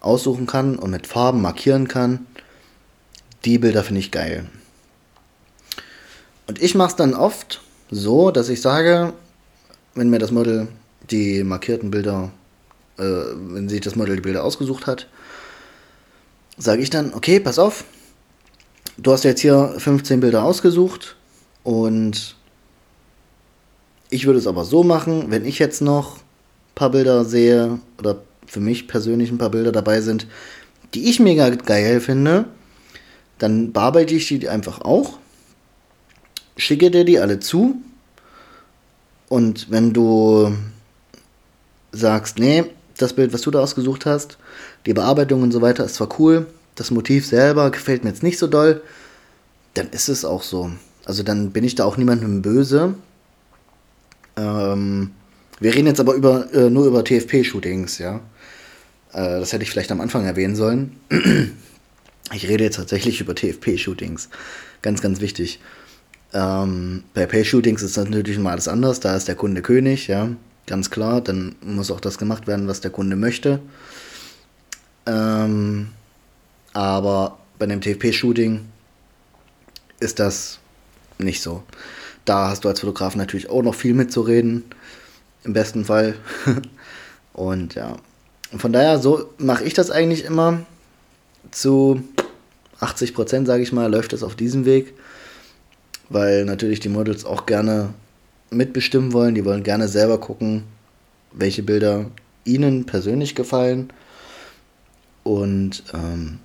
aussuchen 0.00 0.46
kann 0.46 0.76
und 0.76 0.90
mit 0.90 1.06
Farben 1.06 1.40
markieren 1.40 1.88
kann. 1.88 2.26
Die 3.44 3.58
Bilder 3.58 3.82
finde 3.82 4.00
ich 4.00 4.10
geil. 4.10 4.46
Und 6.46 6.60
ich 6.60 6.74
mache 6.74 6.90
es 6.90 6.96
dann 6.96 7.14
oft 7.14 7.60
so, 7.90 8.30
dass 8.30 8.48
ich 8.48 8.60
sage, 8.60 9.12
wenn 9.94 10.10
mir 10.10 10.18
das 10.18 10.30
Model 10.30 10.68
die 11.10 11.44
markierten 11.44 11.90
Bilder, 11.90 12.30
äh, 12.98 13.02
wenn 13.02 13.68
sich 13.68 13.80
das 13.80 13.96
Model 13.96 14.16
die 14.16 14.22
Bilder 14.22 14.44
ausgesucht 14.44 14.86
hat, 14.86 15.08
sage 16.56 16.82
ich 16.82 16.90
dann, 16.90 17.14
okay, 17.14 17.40
pass 17.40 17.58
auf, 17.58 17.84
du 18.96 19.12
hast 19.12 19.24
jetzt 19.24 19.40
hier 19.40 19.74
15 19.78 20.20
Bilder 20.20 20.44
ausgesucht 20.44 21.16
und 21.62 22.36
ich 24.10 24.26
würde 24.26 24.38
es 24.38 24.46
aber 24.46 24.64
so 24.64 24.84
machen, 24.84 25.30
wenn 25.30 25.44
ich 25.44 25.58
jetzt 25.58 25.80
noch 25.80 26.16
ein 26.16 26.74
paar 26.74 26.90
Bilder 26.90 27.24
sehe 27.24 27.80
oder 27.98 28.22
für 28.46 28.60
mich 28.60 28.86
persönlich 28.86 29.30
ein 29.30 29.38
paar 29.38 29.50
Bilder 29.50 29.72
dabei 29.72 30.00
sind, 30.00 30.26
die 30.94 31.08
ich 31.08 31.18
mega 31.18 31.50
geil 31.50 32.00
finde, 32.00 32.44
dann 33.38 33.72
bearbeite 33.72 34.14
ich 34.14 34.28
die 34.28 34.48
einfach 34.48 34.80
auch, 34.82 35.18
schicke 36.56 36.90
dir 36.90 37.04
die 37.04 37.18
alle 37.18 37.40
zu 37.40 37.76
und 39.28 39.70
wenn 39.70 39.92
du 39.92 40.54
sagst, 41.92 42.38
nee, 42.38 42.64
das 42.98 43.12
Bild, 43.12 43.32
was 43.32 43.42
du 43.42 43.50
da 43.50 43.60
ausgesucht 43.60 44.06
hast, 44.06 44.38
die 44.86 44.94
Bearbeitung 44.94 45.42
und 45.42 45.52
so 45.52 45.62
weiter 45.62 45.84
ist 45.84 45.96
zwar 45.96 46.20
cool, 46.20 46.46
das 46.74 46.90
Motiv 46.90 47.26
selber 47.26 47.70
gefällt 47.70 48.04
mir 48.04 48.10
jetzt 48.10 48.22
nicht 48.22 48.38
so 48.38 48.46
doll, 48.46 48.82
dann 49.74 49.88
ist 49.90 50.08
es 50.08 50.24
auch 50.24 50.42
so. 50.42 50.70
Also 51.04 51.22
dann 51.22 51.50
bin 51.50 51.64
ich 51.64 51.74
da 51.74 51.84
auch 51.84 51.96
niemandem 51.96 52.42
böse, 52.42 52.94
ähm, 54.36 55.10
wir 55.60 55.74
reden 55.74 55.86
jetzt 55.86 56.00
aber 56.00 56.14
über, 56.14 56.52
äh, 56.52 56.70
nur 56.70 56.86
über 56.86 57.04
TFP-Shootings, 57.04 57.98
ja. 57.98 58.16
Äh, 59.12 59.40
das 59.40 59.52
hätte 59.52 59.62
ich 59.62 59.70
vielleicht 59.70 59.92
am 59.92 60.00
Anfang 60.00 60.24
erwähnen 60.24 60.56
sollen. 60.56 60.96
ich 62.32 62.48
rede 62.48 62.64
jetzt 62.64 62.76
tatsächlich 62.76 63.20
über 63.20 63.34
TFP-Shootings. 63.34 64.28
Ganz, 64.82 65.00
ganz 65.00 65.20
wichtig. 65.20 65.60
Ähm, 66.34 67.04
bei 67.14 67.26
Pay-Shootings 67.26 67.82
ist 67.82 67.96
das 67.96 68.08
natürlich 68.08 68.38
mal 68.38 68.50
alles 68.50 68.68
anders. 68.68 69.00
Da 69.00 69.16
ist 69.16 69.28
der 69.28 69.36
Kunde 69.36 69.62
König, 69.62 70.08
ja. 70.08 70.28
Ganz 70.66 70.90
klar. 70.90 71.20
Dann 71.20 71.54
muss 71.62 71.90
auch 71.90 72.00
das 72.00 72.18
gemacht 72.18 72.46
werden, 72.46 72.66
was 72.66 72.80
der 72.80 72.90
Kunde 72.90 73.16
möchte. 73.16 73.60
Ähm, 75.06 75.88
aber 76.72 77.38
bei 77.58 77.64
einem 77.64 77.80
TFP-Shooting 77.80 78.60
ist 80.00 80.18
das 80.18 80.58
nicht 81.18 81.40
so. 81.40 81.62
Da 82.24 82.48
hast 82.48 82.64
du 82.64 82.68
als 82.68 82.80
Fotograf 82.80 83.14
natürlich 83.14 83.48
auch 83.48 83.62
noch 83.62 83.74
viel 83.74 83.94
mitzureden. 83.94 84.64
Im 85.44 85.52
besten 85.52 85.84
Fall. 85.84 86.16
Und 87.32 87.74
ja. 87.74 87.96
Von 88.56 88.72
daher, 88.72 88.98
so 88.98 89.30
mache 89.38 89.64
ich 89.64 89.74
das 89.74 89.90
eigentlich 89.90 90.24
immer. 90.24 90.60
Zu 91.50 92.02
80 92.80 93.14
Prozent, 93.14 93.46
sage 93.46 93.62
ich 93.62 93.72
mal, 93.72 93.90
läuft 93.90 94.12
es 94.12 94.22
auf 94.22 94.34
diesem 94.34 94.64
Weg. 94.64 94.94
Weil 96.08 96.44
natürlich 96.44 96.80
die 96.80 96.88
Models 96.88 97.24
auch 97.24 97.46
gerne 97.46 97.94
mitbestimmen 98.50 99.12
wollen. 99.12 99.34
Die 99.34 99.44
wollen 99.44 99.62
gerne 99.62 99.88
selber 99.88 100.18
gucken, 100.18 100.64
welche 101.32 101.62
Bilder 101.62 102.06
ihnen 102.44 102.86
persönlich 102.86 103.34
gefallen. 103.34 103.92
Und 105.22 105.82
ähm, 105.92 106.38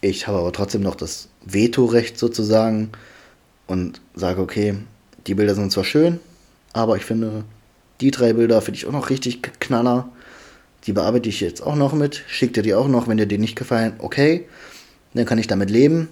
ich 0.00 0.26
habe 0.26 0.38
aber 0.38 0.52
trotzdem 0.52 0.82
noch 0.82 0.94
das 0.94 1.28
Vetorecht 1.44 2.18
sozusagen 2.18 2.90
und 3.66 4.00
sage, 4.14 4.40
okay, 4.40 4.76
die 5.26 5.34
Bilder 5.34 5.54
sind 5.54 5.72
zwar 5.72 5.84
schön, 5.84 6.20
aber 6.72 6.96
ich 6.96 7.04
finde, 7.04 7.44
die 8.00 8.10
drei 8.10 8.34
Bilder 8.34 8.60
finde 8.60 8.78
ich 8.78 8.86
auch 8.86 8.92
noch 8.92 9.10
richtig 9.10 9.42
knaller. 9.60 10.08
Die 10.86 10.92
bearbeite 10.92 11.28
ich 11.28 11.40
jetzt 11.40 11.62
auch 11.62 11.76
noch 11.76 11.94
mit. 11.94 12.22
Schickt 12.26 12.56
dir 12.56 12.62
die 12.62 12.74
auch 12.74 12.88
noch, 12.88 13.08
wenn 13.08 13.16
dir 13.16 13.26
die 13.26 13.38
nicht 13.38 13.56
gefallen. 13.56 13.94
Okay, 13.98 14.46
dann 15.14 15.24
kann 15.24 15.38
ich 15.38 15.46
damit 15.46 15.70
leben. 15.70 16.08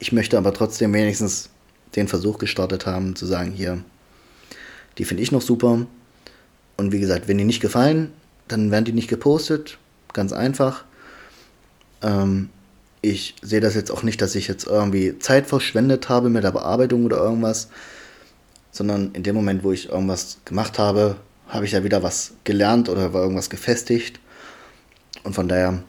Ich 0.00 0.12
möchte 0.12 0.36
aber 0.36 0.52
trotzdem 0.52 0.92
wenigstens 0.92 1.50
den 1.96 2.08
Versuch 2.08 2.38
gestartet 2.38 2.86
haben, 2.86 3.16
zu 3.16 3.26
sagen, 3.26 3.52
hier, 3.52 3.82
die 4.98 5.04
finde 5.04 5.22
ich 5.22 5.32
noch 5.32 5.42
super. 5.42 5.86
Und 6.76 6.92
wie 6.92 7.00
gesagt, 7.00 7.28
wenn 7.28 7.38
die 7.38 7.44
nicht 7.44 7.60
gefallen, 7.60 8.12
dann 8.46 8.70
werden 8.70 8.84
die 8.84 8.92
nicht 8.92 9.08
gepostet. 9.08 9.78
Ganz 10.12 10.32
einfach. 10.32 10.84
Ähm, 12.02 12.50
ich 13.00 13.36
sehe 13.42 13.60
das 13.60 13.74
jetzt 13.74 13.90
auch 13.90 14.02
nicht, 14.02 14.20
dass 14.22 14.34
ich 14.34 14.48
jetzt 14.48 14.66
irgendwie 14.66 15.18
Zeit 15.18 15.46
verschwendet 15.46 16.08
habe 16.08 16.30
mit 16.30 16.44
der 16.44 16.52
Bearbeitung 16.52 17.04
oder 17.04 17.18
irgendwas 17.18 17.68
sondern 18.78 19.10
in 19.12 19.24
dem 19.24 19.34
Moment, 19.34 19.64
wo 19.64 19.72
ich 19.72 19.88
irgendwas 19.88 20.38
gemacht 20.44 20.78
habe, 20.78 21.16
habe 21.48 21.64
ich 21.64 21.72
ja 21.72 21.84
wieder 21.84 22.02
was 22.02 22.34
gelernt 22.44 22.88
oder 22.88 23.12
war 23.12 23.22
irgendwas 23.22 23.50
gefestigt. 23.50 24.20
Und 25.24 25.34
von 25.34 25.48
daher 25.48 25.82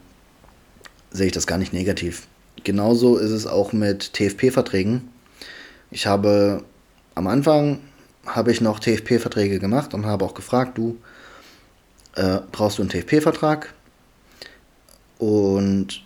sehe 1.10 1.26
ich 1.26 1.32
das 1.32 1.46
gar 1.46 1.58
nicht 1.58 1.72
negativ. 1.72 2.26
Genauso 2.64 3.16
ist 3.16 3.30
es 3.30 3.46
auch 3.46 3.72
mit 3.72 4.12
TFP-Verträgen. 4.14 5.08
Ich 5.90 6.06
habe 6.06 6.64
am 7.14 7.26
Anfang 7.26 7.80
habe 8.26 8.52
ich 8.52 8.60
noch 8.60 8.78
TFP-Verträge 8.78 9.58
gemacht 9.58 9.94
und 9.94 10.06
habe 10.06 10.24
auch 10.24 10.34
gefragt, 10.34 10.78
du 10.78 10.98
äh, 12.14 12.38
brauchst 12.52 12.78
du 12.78 12.82
einen 12.82 12.90
TFP-Vertrag? 12.90 13.72
Und 15.18 16.02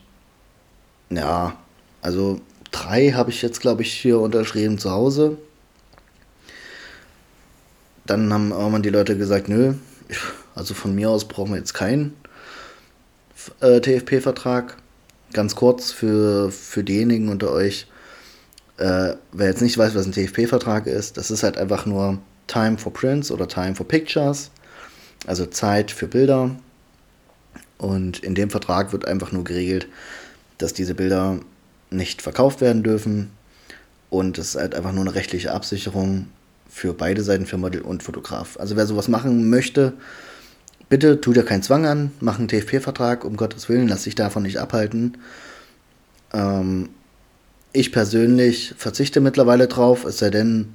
ja, 1.10 1.56
also 2.02 2.40
drei 2.70 3.10
habe 3.10 3.30
ich 3.30 3.42
jetzt, 3.42 3.60
glaube 3.60 3.82
ich, 3.82 3.92
hier 3.92 4.18
unterschrieben 4.20 4.78
zu 4.78 4.90
Hause. 4.90 5.38
Dann 8.06 8.32
haben 8.32 8.50
irgendwann 8.50 8.82
die 8.82 8.90
Leute 8.90 9.16
gesagt, 9.16 9.48
nö, 9.48 9.74
also 10.54 10.74
von 10.74 10.94
mir 10.94 11.10
aus 11.10 11.26
brauchen 11.26 11.52
wir 11.52 11.58
jetzt 11.58 11.74
keinen 11.74 12.16
äh, 13.60 13.80
TFP-Vertrag. 13.80 14.76
Ganz 15.32 15.56
kurz 15.56 15.90
für, 15.90 16.50
für 16.50 16.84
diejenigen 16.84 17.28
unter 17.28 17.50
euch, 17.50 17.86
äh, 18.78 19.14
wer 19.32 19.46
jetzt 19.46 19.62
nicht 19.62 19.78
weiß, 19.78 19.94
was 19.94 20.06
ein 20.06 20.12
TFP-Vertrag 20.12 20.86
ist, 20.86 21.16
das 21.16 21.30
ist 21.30 21.42
halt 21.42 21.56
einfach 21.58 21.86
nur 21.86 22.18
Time 22.46 22.78
for 22.78 22.92
Prints 22.92 23.30
oder 23.30 23.48
Time 23.48 23.74
for 23.74 23.86
Pictures, 23.86 24.50
also 25.26 25.46
Zeit 25.46 25.90
für 25.90 26.06
Bilder. 26.06 26.50
Und 27.78 28.18
in 28.20 28.34
dem 28.34 28.50
Vertrag 28.50 28.92
wird 28.92 29.06
einfach 29.06 29.32
nur 29.32 29.44
geregelt, 29.44 29.88
dass 30.58 30.72
diese 30.72 30.94
Bilder 30.94 31.38
nicht 31.90 32.22
verkauft 32.22 32.60
werden 32.60 32.82
dürfen. 32.82 33.30
Und 34.10 34.38
es 34.38 34.50
ist 34.50 34.60
halt 34.60 34.74
einfach 34.74 34.92
nur 34.92 35.02
eine 35.02 35.14
rechtliche 35.14 35.52
Absicherung, 35.52 36.26
für 36.74 36.92
beide 36.92 37.22
Seiten, 37.22 37.46
für 37.46 37.56
Model 37.56 37.82
und 37.82 38.02
Fotograf. 38.02 38.58
Also 38.58 38.74
wer 38.74 38.84
sowas 38.86 39.06
machen 39.06 39.48
möchte, 39.48 39.92
bitte 40.88 41.20
tu 41.20 41.32
dir 41.32 41.44
keinen 41.44 41.62
Zwang 41.62 41.86
an, 41.86 42.10
mach 42.18 42.40
einen 42.40 42.48
TFP-Vertrag, 42.48 43.24
um 43.24 43.36
Gottes 43.36 43.68
Willen, 43.68 43.86
lass 43.86 44.02
dich 44.02 44.16
davon 44.16 44.42
nicht 44.42 44.58
abhalten. 44.58 45.16
Ähm, 46.32 46.88
ich 47.74 47.92
persönlich 47.92 48.72
verzichte 48.78 49.20
mittlerweile 49.20 49.66
drauf, 49.66 50.04
es 50.04 50.18
sei 50.18 50.30
denn, 50.30 50.68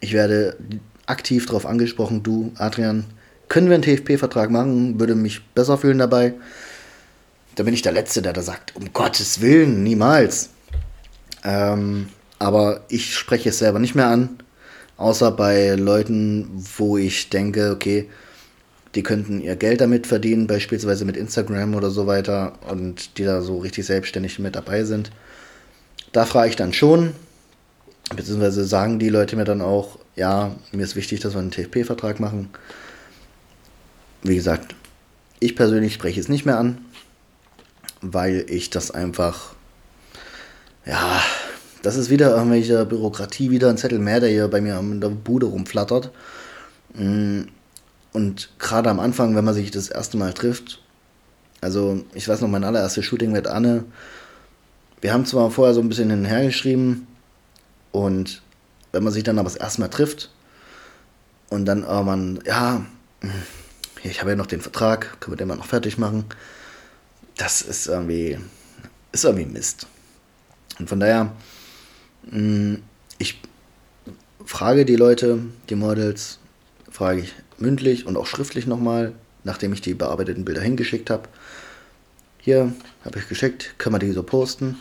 ich 0.00 0.14
werde 0.14 0.56
aktiv 1.06 1.46
darauf 1.46 1.66
angesprochen, 1.66 2.22
du, 2.22 2.52
Adrian, 2.56 3.04
können 3.48 3.68
wir 3.68 3.74
einen 3.74 3.84
TFP-Vertrag 3.84 4.50
machen, 4.50 4.98
würde 4.98 5.14
mich 5.14 5.44
besser 5.54 5.76
fühlen 5.76 5.98
dabei. 5.98 6.32
Da 7.54 7.64
bin 7.64 7.74
ich 7.74 7.82
der 7.82 7.92
Letzte, 7.92 8.22
der 8.22 8.32
da 8.32 8.40
sagt, 8.40 8.74
um 8.74 8.94
Gottes 8.94 9.42
Willen, 9.42 9.82
niemals. 9.82 10.48
Ähm, 11.44 12.08
aber 12.38 12.80
ich 12.88 13.14
spreche 13.14 13.50
es 13.50 13.58
selber 13.58 13.78
nicht 13.78 13.94
mehr 13.94 14.06
an, 14.06 14.38
außer 14.96 15.32
bei 15.32 15.74
Leuten, 15.74 16.48
wo 16.78 16.96
ich 16.96 17.28
denke, 17.28 17.72
okay, 17.72 18.08
die 18.94 19.02
könnten 19.02 19.42
ihr 19.42 19.56
Geld 19.56 19.82
damit 19.82 20.06
verdienen, 20.06 20.46
beispielsweise 20.46 21.04
mit 21.04 21.18
Instagram 21.18 21.74
oder 21.74 21.90
so 21.90 22.06
weiter, 22.06 22.54
und 22.70 23.18
die 23.18 23.24
da 23.24 23.42
so 23.42 23.58
richtig 23.58 23.84
selbstständig 23.84 24.38
mit 24.38 24.56
dabei 24.56 24.84
sind. 24.84 25.10
Da 26.12 26.26
frage 26.26 26.50
ich 26.50 26.56
dann 26.56 26.72
schon, 26.74 27.14
beziehungsweise 28.14 28.64
sagen 28.64 28.98
die 28.98 29.08
Leute 29.08 29.36
mir 29.36 29.44
dann 29.44 29.62
auch, 29.62 29.98
ja, 30.14 30.54
mir 30.70 30.84
ist 30.84 30.96
wichtig, 30.96 31.20
dass 31.20 31.34
wir 31.34 31.40
einen 31.40 31.50
TFP-Vertrag 31.50 32.20
machen. 32.20 32.50
Wie 34.22 34.36
gesagt, 34.36 34.74
ich 35.40 35.56
persönlich 35.56 35.94
spreche 35.94 36.20
es 36.20 36.28
nicht 36.28 36.44
mehr 36.44 36.58
an, 36.58 36.78
weil 38.02 38.44
ich 38.48 38.70
das 38.70 38.90
einfach, 38.90 39.54
ja, 40.84 41.22
das 41.82 41.96
ist 41.96 42.10
wieder 42.10 42.36
irgendwelche 42.36 42.84
Bürokratie, 42.84 43.50
wieder 43.50 43.70
ein 43.70 43.78
Zettel 43.78 43.98
mehr, 43.98 44.20
der 44.20 44.28
hier 44.28 44.48
bei 44.48 44.60
mir 44.60 44.78
in 44.78 45.00
der 45.00 45.08
Bude 45.08 45.46
rumflattert. 45.46 46.12
Mm, 46.94 47.42
und 48.12 48.50
gerade 48.58 48.90
am 48.90 49.00
Anfang, 49.00 49.34
wenn 49.34 49.44
man 49.44 49.54
sich 49.54 49.70
das 49.70 49.88
erste 49.88 50.16
Mal 50.16 50.32
trifft, 50.32 50.80
also 51.60 52.04
ich 52.14 52.28
weiß 52.28 52.40
noch, 52.40 52.48
mein 52.48 52.64
allererstes 52.64 53.04
Shooting 53.04 53.32
mit 53.32 53.46
Anne, 53.46 53.84
wir 55.02 55.12
haben 55.12 55.26
zwar 55.26 55.50
vorher 55.50 55.74
so 55.74 55.80
ein 55.80 55.88
bisschen 55.88 56.10
hin 56.10 56.20
und 56.20 56.24
her 56.24 56.46
geschrieben 56.46 57.06
und 57.90 58.40
wenn 58.92 59.02
man 59.02 59.12
sich 59.12 59.24
dann 59.24 59.38
aber 59.38 59.48
das 59.48 59.56
erste 59.56 59.80
Mal 59.80 59.88
trifft 59.88 60.30
und 61.50 61.66
dann 61.66 61.84
oh 61.84 62.02
man, 62.02 62.40
ja, 62.46 62.86
ich 64.02 64.20
habe 64.20 64.30
ja 64.30 64.36
noch 64.36 64.46
den 64.46 64.60
Vertrag, 64.60 65.20
können 65.20 65.34
wir 65.34 65.36
den 65.36 65.48
mal 65.48 65.56
noch 65.56 65.66
fertig 65.66 65.98
machen, 65.98 66.24
das 67.36 67.62
ist 67.62 67.88
irgendwie, 67.88 68.38
ist 69.10 69.24
irgendwie 69.24 69.46
Mist. 69.46 69.86
Und 70.78 70.88
von 70.88 71.00
daher, 71.00 71.32
mm, 72.30 72.76
ich 73.18 73.40
frage 74.44 74.84
die 74.84 74.96
Leute, 74.96 75.38
die 75.68 75.74
Models, 75.74 76.38
frage 76.90 77.22
ich 77.22 77.34
mündlich 77.58 78.06
und 78.06 78.16
auch 78.16 78.26
schriftlich 78.26 78.66
nochmal, 78.66 79.12
nachdem 79.44 79.72
ich 79.72 79.80
die 79.80 79.94
bearbeiteten 79.94 80.44
Bilder 80.44 80.60
hingeschickt 80.60 81.10
habe. 81.10 81.28
Hier 82.38 82.72
habe 83.04 83.18
ich 83.18 83.28
geschickt, 83.28 83.74
können 83.78 83.94
wir 83.94 83.98
die 83.98 84.12
so 84.12 84.22
posten. 84.22 84.80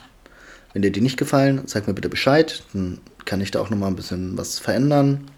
Wenn 0.74 0.82
dir 0.82 0.92
die 0.92 1.02
nicht 1.02 1.18
gefallen, 1.18 1.64
sag 1.66 1.88
mir 1.88 1.94
bitte 1.94 2.10
Bescheid, 2.10 2.64
dann 2.74 3.00
kann 3.26 3.42
ich 3.42 3.52
da 3.52 3.60
auch 3.60 3.70
nochmal 3.70 3.90
ein 3.90 3.96
bisschen 3.96 4.38
was 4.38 4.60
verändern. 4.60 5.30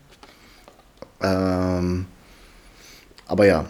Ähm, 1.21 2.05
aber 3.27 3.45
ja, 3.45 3.65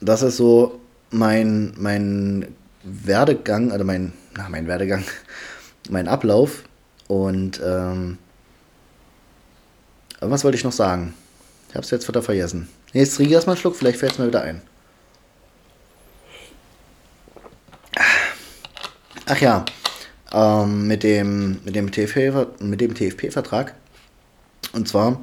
das 0.00 0.22
ist 0.22 0.36
so 0.36 0.80
mein, 1.10 1.72
mein 1.76 2.54
Werdegang, 2.82 3.72
also 3.72 3.84
mein, 3.84 4.12
na, 4.36 4.48
mein 4.48 4.66
Werdegang, 4.66 5.04
mein 5.88 6.08
Ablauf. 6.08 6.64
Und 7.08 7.60
ähm, 7.64 8.18
was 10.20 10.44
wollte 10.44 10.56
ich 10.56 10.64
noch 10.64 10.72
sagen? 10.72 11.14
Ich 11.68 11.74
habe 11.74 11.84
es 11.84 11.90
jetzt 11.90 12.06
wieder 12.06 12.22
vergessen. 12.22 12.68
Jetzt 12.92 13.16
trinke 13.16 13.30
ich 13.30 13.34
erstmal 13.34 13.54
einen 13.54 13.60
Schluck, 13.60 13.76
vielleicht 13.76 13.98
fällt 13.98 14.12
es 14.12 14.18
mir 14.18 14.26
wieder 14.26 14.42
ein. 14.42 14.60
Ach 19.26 19.40
ja, 19.40 19.64
ähm, 20.32 20.86
mit 20.86 21.02
dem, 21.02 21.58
mit 21.64 21.74
dem 21.74 21.90
TFP-Vertrag. 21.92 23.74
Und 24.72 24.88
zwar, 24.88 25.20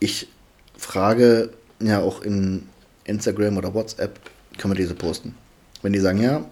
ich 0.00 0.28
frage 0.76 1.50
ja 1.80 2.00
auch 2.00 2.22
in 2.22 2.68
Instagram 3.04 3.56
oder 3.56 3.74
WhatsApp, 3.74 4.18
können 4.58 4.74
wir 4.74 4.78
diese 4.78 4.94
posten. 4.94 5.34
Wenn 5.82 5.92
die 5.92 6.00
sagen, 6.00 6.20
ja, 6.22 6.44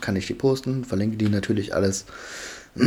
kann 0.00 0.16
ich 0.16 0.26
die 0.26 0.34
posten, 0.34 0.84
verlinke 0.84 1.16
die 1.16 1.28
natürlich 1.28 1.74
alles. 1.74 2.04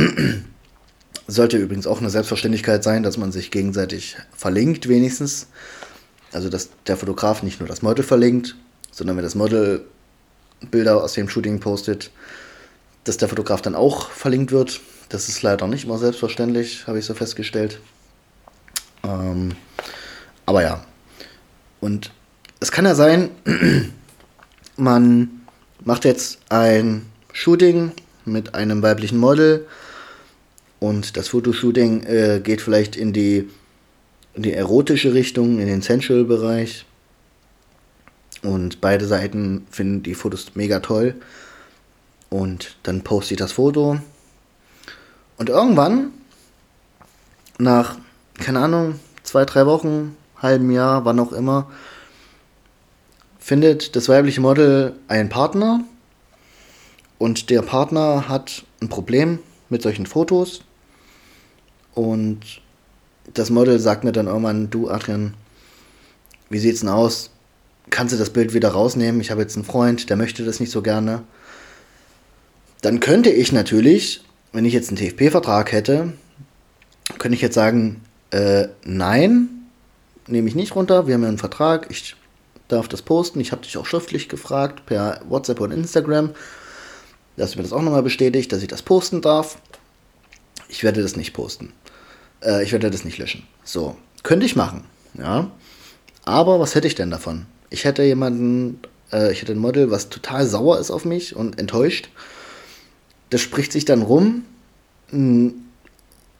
Sollte 1.26 1.58
übrigens 1.58 1.86
auch 1.86 2.00
eine 2.00 2.10
Selbstverständlichkeit 2.10 2.82
sein, 2.82 3.02
dass 3.02 3.18
man 3.18 3.32
sich 3.32 3.50
gegenseitig 3.50 4.16
verlinkt, 4.34 4.88
wenigstens. 4.88 5.48
Also, 6.32 6.48
dass 6.48 6.70
der 6.86 6.96
Fotograf 6.96 7.42
nicht 7.42 7.60
nur 7.60 7.68
das 7.68 7.82
Model 7.82 8.04
verlinkt, 8.04 8.56
sondern 8.90 9.16
wenn 9.16 9.24
das 9.24 9.34
Model 9.34 9.84
Bilder 10.70 11.02
aus 11.02 11.14
dem 11.14 11.28
Shooting 11.28 11.60
postet, 11.60 12.10
dass 13.08 13.16
der 13.16 13.28
Fotograf 13.28 13.62
dann 13.62 13.74
auch 13.74 14.10
verlinkt 14.10 14.52
wird. 14.52 14.80
Das 15.08 15.28
ist 15.30 15.40
leider 15.42 15.66
nicht 15.66 15.84
immer 15.84 15.96
selbstverständlich, 15.96 16.86
habe 16.86 16.98
ich 16.98 17.06
so 17.06 17.14
festgestellt. 17.14 17.80
Ähm, 19.02 19.52
aber 20.44 20.62
ja. 20.62 20.84
Und 21.80 22.12
es 22.60 22.70
kann 22.70 22.84
ja 22.84 22.94
sein, 22.94 23.30
man 24.76 25.40
macht 25.82 26.04
jetzt 26.04 26.38
ein 26.50 27.06
Shooting 27.32 27.92
mit 28.26 28.54
einem 28.54 28.82
weiblichen 28.82 29.16
Model 29.16 29.66
und 30.78 31.16
das 31.16 31.28
Fotoshooting 31.28 32.02
äh, 32.02 32.40
geht 32.44 32.60
vielleicht 32.60 32.94
in 32.94 33.14
die, 33.14 33.48
in 34.34 34.42
die 34.42 34.52
erotische 34.52 35.14
Richtung, 35.14 35.60
in 35.60 35.66
den 35.66 35.80
Sensual-Bereich. 35.80 36.84
Und 38.42 38.80
beide 38.82 39.06
Seiten 39.06 39.66
finden 39.70 40.02
die 40.02 40.14
Fotos 40.14 40.52
mega 40.54 40.80
toll. 40.80 41.14
Und 42.30 42.76
dann 42.82 43.02
poste 43.02 43.34
ich 43.34 43.38
das 43.38 43.52
Foto. 43.52 43.98
Und 45.38 45.48
irgendwann, 45.48 46.12
nach, 47.58 47.96
keine 48.34 48.60
Ahnung, 48.60 49.00
zwei, 49.22 49.44
drei 49.44 49.66
Wochen, 49.66 50.16
halben 50.40 50.70
Jahr, 50.70 51.04
wann 51.04 51.20
auch 51.20 51.32
immer, 51.32 51.70
findet 53.38 53.96
das 53.96 54.08
weibliche 54.08 54.40
Model 54.40 54.94
einen 55.08 55.28
Partner. 55.28 55.84
Und 57.18 57.50
der 57.50 57.62
Partner 57.62 58.28
hat 58.28 58.64
ein 58.80 58.88
Problem 58.88 59.38
mit 59.70 59.82
solchen 59.82 60.06
Fotos. 60.06 60.62
Und 61.94 62.60
das 63.34 63.50
Model 63.50 63.78
sagt 63.78 64.04
mir 64.04 64.12
dann 64.12 64.26
irgendwann, 64.26 64.70
du 64.70 64.88
Adrian, 64.88 65.34
wie 66.50 66.58
sieht's 66.58 66.80
denn 66.80 66.88
aus? 66.88 67.30
Kannst 67.90 68.14
du 68.14 68.18
das 68.18 68.30
Bild 68.30 68.54
wieder 68.54 68.70
rausnehmen? 68.70 69.20
Ich 69.20 69.30
habe 69.30 69.40
jetzt 69.40 69.56
einen 69.56 69.64
Freund, 69.64 70.10
der 70.10 70.16
möchte 70.16 70.44
das 70.44 70.60
nicht 70.60 70.70
so 70.70 70.82
gerne 70.82 71.22
dann 72.80 73.00
könnte 73.00 73.30
ich 73.30 73.52
natürlich, 73.52 74.22
wenn 74.52 74.64
ich 74.64 74.72
jetzt 74.72 74.88
einen 74.88 74.98
TFP-Vertrag 74.98 75.72
hätte, 75.72 76.12
könnte 77.18 77.34
ich 77.34 77.42
jetzt 77.42 77.54
sagen, 77.54 78.02
äh, 78.30 78.68
nein, 78.84 79.48
nehme 80.26 80.48
ich 80.48 80.54
nicht 80.54 80.74
runter, 80.74 81.06
wir 81.06 81.14
haben 81.14 81.22
ja 81.22 81.28
einen 81.28 81.38
Vertrag, 81.38 81.86
ich 81.90 82.16
darf 82.68 82.88
das 82.88 83.02
posten, 83.02 83.40
ich 83.40 83.52
habe 83.52 83.62
dich 83.62 83.76
auch 83.78 83.86
schriftlich 83.86 84.28
gefragt 84.28 84.86
per 84.86 85.22
WhatsApp 85.28 85.60
und 85.60 85.72
Instagram, 85.72 86.30
dass 87.36 87.52
du 87.52 87.58
mir 87.58 87.62
das 87.62 87.72
auch 87.72 87.82
nochmal 87.82 88.02
bestätigt, 88.02 88.52
dass 88.52 88.62
ich 88.62 88.68
das 88.68 88.82
posten 88.82 89.22
darf. 89.22 89.58
Ich 90.68 90.84
werde 90.84 91.02
das 91.02 91.16
nicht 91.16 91.32
posten. 91.32 91.72
Äh, 92.42 92.62
ich 92.62 92.72
werde 92.72 92.90
das 92.90 93.04
nicht 93.04 93.18
löschen. 93.18 93.46
So, 93.64 93.96
könnte 94.22 94.44
ich 94.44 94.56
machen, 94.56 94.84
ja. 95.14 95.50
Aber 96.24 96.60
was 96.60 96.74
hätte 96.74 96.86
ich 96.86 96.94
denn 96.94 97.10
davon? 97.10 97.46
Ich 97.70 97.84
hätte 97.84 98.02
jemanden, 98.02 98.80
äh, 99.12 99.32
ich 99.32 99.40
hätte 99.40 99.52
ein 99.52 99.58
Model, 99.58 99.90
was 99.90 100.10
total 100.10 100.46
sauer 100.46 100.78
ist 100.78 100.90
auf 100.90 101.06
mich 101.06 101.34
und 101.34 101.58
enttäuscht 101.58 102.10
das 103.30 103.40
spricht 103.40 103.72
sich 103.72 103.84
dann 103.84 104.02
rum. 104.02 104.44
Hm, 105.10 105.54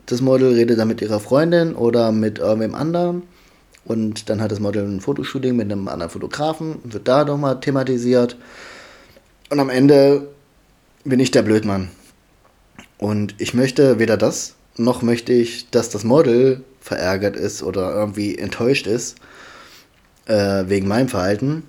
das 0.07 0.21
Model 0.21 0.55
redet 0.55 0.79
dann 0.79 0.89
mit 0.89 1.03
ihrer 1.03 1.21
Freundin 1.21 1.75
oder 1.75 2.13
mit 2.13 2.39
irgendwem 2.39 2.75
anderen. 2.75 3.23
Und 3.85 4.29
dann 4.29 4.41
hat 4.41 4.53
das 4.53 4.61
Model 4.61 4.85
ein 4.85 5.01
Fotoshooting 5.01 5.57
mit 5.57 5.71
einem 5.71 5.89
anderen 5.89 6.11
Fotografen, 6.11 6.77
wird 6.85 7.09
da 7.09 7.25
nochmal 7.25 7.61
thematisiert. 7.61 8.37
Und 9.51 9.61
am 9.61 9.71
Ende 9.71 10.29
bin 11.05 11.21
ich 11.21 11.31
der 11.31 11.43
Blödmann. 11.43 11.89
Und 12.99 13.35
ich 13.39 13.55
möchte 13.55 13.99
weder 13.99 14.17
das, 14.17 14.55
noch 14.77 15.03
möchte 15.03 15.33
ich, 15.33 15.71
dass 15.71 15.89
das 15.89 16.05
Model 16.05 16.65
verärgert 16.81 17.37
ist 17.37 17.63
oder 17.63 17.95
irgendwie 17.95 18.37
enttäuscht 18.37 18.87
ist 18.87 19.17
äh, 20.27 20.65
wegen 20.67 20.89
meinem 20.89 21.09
Verhalten. 21.09 21.63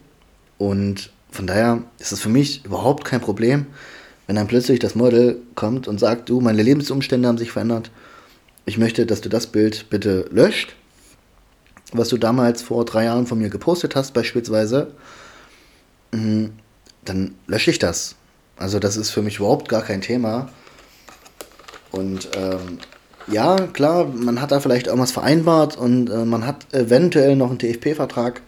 Und 0.57 1.11
von 1.31 1.47
daher 1.47 1.83
ist 1.99 2.11
es 2.11 2.19
für 2.19 2.29
mich 2.29 2.65
überhaupt 2.65 3.05
kein 3.05 3.21
Problem, 3.21 3.67
wenn 4.29 4.35
dann 4.35 4.45
plötzlich 4.45 4.77
das 4.77 4.93
Model 4.93 5.41
kommt 5.55 5.87
und 5.87 5.99
sagt, 5.99 6.29
du, 6.29 6.39
meine 6.39 6.61
Lebensumstände 6.61 7.27
haben 7.27 7.39
sich 7.39 7.51
verändert, 7.51 7.89
ich 8.67 8.77
möchte, 8.77 9.07
dass 9.07 9.21
du 9.21 9.29
das 9.29 9.47
Bild 9.47 9.89
bitte 9.89 10.27
löscht, 10.29 10.75
was 11.93 12.09
du 12.09 12.17
damals 12.19 12.61
vor 12.61 12.85
drei 12.85 13.05
Jahren 13.05 13.25
von 13.25 13.39
mir 13.39 13.49
gepostet 13.49 13.95
hast 13.95 14.13
beispielsweise, 14.13 14.91
mhm, 16.11 16.51
dann 17.03 17.33
lösche 17.47 17.71
ich 17.71 17.79
das. 17.79 18.17
Also 18.55 18.77
das 18.77 18.97
ist 18.97 19.09
für 19.09 19.23
mich 19.23 19.37
überhaupt 19.37 19.67
gar 19.67 19.81
kein 19.81 20.01
Thema. 20.01 20.49
Und 21.89 22.29
ähm, 22.35 22.77
ja, 23.25 23.55
klar, 23.73 24.05
man 24.05 24.39
hat 24.41 24.51
da 24.51 24.59
vielleicht 24.59 24.85
irgendwas 24.85 25.11
vereinbart 25.11 25.75
und 25.75 26.07
äh, 26.11 26.23
man 26.23 26.45
hat 26.45 26.71
eventuell 26.71 27.35
noch 27.35 27.49
einen 27.49 27.57
TFP-Vertrag. 27.57 28.43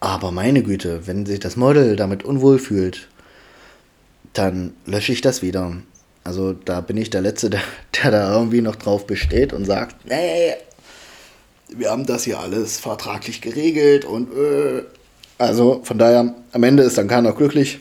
Aber 0.00 0.32
meine 0.32 0.64
Güte, 0.64 1.06
wenn 1.06 1.24
sich 1.24 1.38
das 1.38 1.54
Model 1.54 1.94
damit 1.94 2.24
unwohl 2.24 2.58
fühlt, 2.58 3.06
dann 4.36 4.74
lösche 4.84 5.12
ich 5.12 5.20
das 5.20 5.42
wieder. 5.42 5.76
Also 6.24 6.52
da 6.52 6.80
bin 6.80 6.96
ich 6.96 7.10
der 7.10 7.20
Letzte, 7.20 7.50
der, 7.50 7.62
der 8.02 8.10
da 8.10 8.32
irgendwie 8.32 8.60
noch 8.60 8.76
drauf 8.76 9.06
besteht 9.06 9.52
und 9.52 9.64
sagt, 9.64 10.04
nee, 10.06 10.54
wir 11.68 11.90
haben 11.90 12.06
das 12.06 12.24
hier 12.24 12.38
alles 12.38 12.78
vertraglich 12.78 13.40
geregelt 13.40 14.04
und 14.04 14.32
äh. 14.32 14.82
also 15.38 15.80
von 15.84 15.98
daher, 15.98 16.34
am 16.52 16.62
Ende 16.62 16.82
ist 16.82 16.98
dann 16.98 17.08
keiner 17.08 17.32
glücklich. 17.32 17.80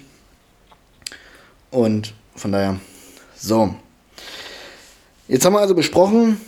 Und 1.72 2.14
von 2.36 2.52
daher, 2.52 2.80
so. 3.36 3.76
Jetzt 5.28 5.46
haben 5.46 5.54
wir 5.54 5.60
also 5.60 5.76
besprochen, 5.76 6.40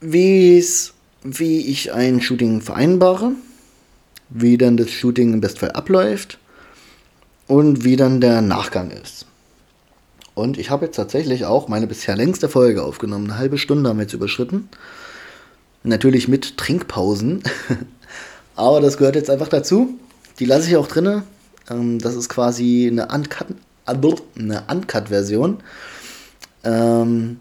wie 0.00 0.58
ich 0.58 1.92
ein 1.92 2.20
Shooting 2.20 2.60
vereinbare, 2.60 3.32
wie 4.28 4.56
dann 4.56 4.76
das 4.76 4.90
Shooting 4.90 5.34
im 5.34 5.40
Bestfall 5.40 5.72
abläuft 5.72 6.38
und 7.48 7.82
wie 7.82 7.96
dann 7.96 8.20
der 8.20 8.40
Nachgang 8.42 8.90
ist. 8.90 9.26
Und 10.34 10.56
ich 10.56 10.70
habe 10.70 10.86
jetzt 10.86 10.94
tatsächlich 10.94 11.46
auch 11.46 11.66
meine 11.66 11.88
bisher 11.88 12.14
längste 12.14 12.48
Folge 12.48 12.84
aufgenommen. 12.84 13.24
Eine 13.24 13.38
halbe 13.38 13.58
Stunde 13.58 13.90
haben 13.90 13.96
wir 13.96 14.04
jetzt 14.04 14.12
überschritten. 14.12 14.68
Natürlich 15.82 16.28
mit 16.28 16.56
Trinkpausen. 16.56 17.42
Aber 18.54 18.80
das 18.80 18.98
gehört 18.98 19.16
jetzt 19.16 19.30
einfach 19.30 19.48
dazu. 19.48 19.98
Die 20.38 20.44
lasse 20.44 20.68
ich 20.68 20.76
auch 20.76 20.86
drinne. 20.86 21.24
Ähm, 21.68 21.98
das 21.98 22.14
ist 22.14 22.28
quasi 22.28 22.88
eine 22.88 23.08
Uncut, 23.08 23.48
Uncut-Version. 23.86 25.58
Ähm, 26.62 27.40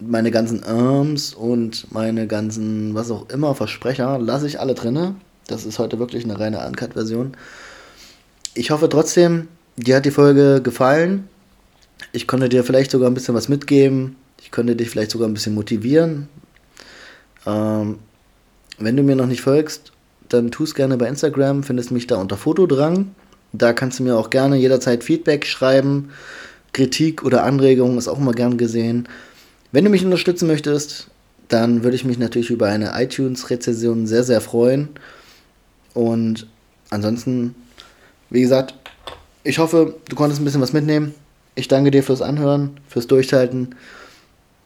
meine 0.00 0.30
ganzen 0.30 0.64
Arms 0.64 1.34
und 1.34 1.92
meine 1.92 2.26
ganzen, 2.26 2.94
was 2.94 3.10
auch 3.10 3.28
immer, 3.28 3.54
Versprecher 3.54 4.18
lasse 4.18 4.46
ich 4.46 4.60
alle 4.60 4.74
drinne. 4.74 5.16
Das 5.48 5.66
ist 5.66 5.78
heute 5.78 5.98
wirklich 5.98 6.24
eine 6.24 6.38
reine 6.38 6.66
Uncut-Version. 6.66 7.34
Ich 8.54 8.70
hoffe 8.70 8.88
trotzdem, 8.88 9.48
dir 9.76 9.96
hat 9.96 10.04
die 10.04 10.10
Folge 10.10 10.60
gefallen. 10.62 11.28
Ich 12.12 12.26
konnte 12.26 12.48
dir 12.48 12.64
vielleicht 12.64 12.90
sogar 12.90 13.08
ein 13.08 13.14
bisschen 13.14 13.34
was 13.34 13.48
mitgeben. 13.48 14.16
Ich 14.42 14.50
konnte 14.50 14.74
dich 14.74 14.90
vielleicht 14.90 15.12
sogar 15.12 15.28
ein 15.28 15.34
bisschen 15.34 15.54
motivieren. 15.54 16.28
Ähm, 17.46 17.98
wenn 18.78 18.96
du 18.96 19.02
mir 19.02 19.14
noch 19.14 19.26
nicht 19.26 19.42
folgst, 19.42 19.92
dann 20.28 20.50
tu 20.50 20.64
es 20.64 20.74
gerne 20.74 20.96
bei 20.96 21.06
Instagram, 21.06 21.62
findest 21.62 21.90
mich 21.90 22.06
da 22.06 22.16
unter 22.16 22.36
Fotodrang. 22.36 23.14
Da 23.52 23.72
kannst 23.72 23.98
du 23.98 24.04
mir 24.04 24.16
auch 24.16 24.30
gerne 24.30 24.56
jederzeit 24.56 25.04
Feedback 25.04 25.46
schreiben. 25.46 26.10
Kritik 26.72 27.24
oder 27.24 27.44
Anregungen 27.44 27.98
ist 27.98 28.08
auch 28.08 28.18
immer 28.18 28.32
gern 28.32 28.56
gesehen. 28.56 29.08
Wenn 29.72 29.84
du 29.84 29.90
mich 29.90 30.04
unterstützen 30.04 30.46
möchtest, 30.46 31.08
dann 31.48 31.82
würde 31.82 31.96
ich 31.96 32.04
mich 32.04 32.18
natürlich 32.18 32.50
über 32.50 32.66
eine 32.66 32.92
iTunes-Rezension 32.94 34.06
sehr, 34.06 34.22
sehr 34.22 34.40
freuen. 34.40 34.88
Und 35.94 36.46
ansonsten, 36.90 37.56
wie 38.30 38.40
gesagt, 38.40 38.74
ich 39.42 39.58
hoffe, 39.58 39.94
du 40.08 40.16
konntest 40.16 40.40
ein 40.40 40.44
bisschen 40.44 40.60
was 40.60 40.72
mitnehmen. 40.72 41.14
Ich 41.54 41.68
danke 41.68 41.90
dir 41.90 42.02
fürs 42.02 42.22
Anhören, 42.22 42.78
fürs 42.88 43.06
Durchhalten. 43.06 43.74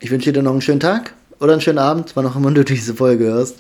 Ich 0.01 0.11
wünsche 0.11 0.33
dir 0.33 0.43
noch 0.43 0.53
einen 0.53 0.61
schönen 0.61 0.81
Tag 0.81 1.15
oder 1.41 1.53
einen 1.53 1.61
schönen 1.61 1.79
Abend, 1.79 2.13
wann 2.15 2.27
auch 2.27 2.37
immer 2.37 2.51
du 2.51 2.65
diese 2.65 2.95
Folge 2.95 3.25
hörst. 3.25 3.57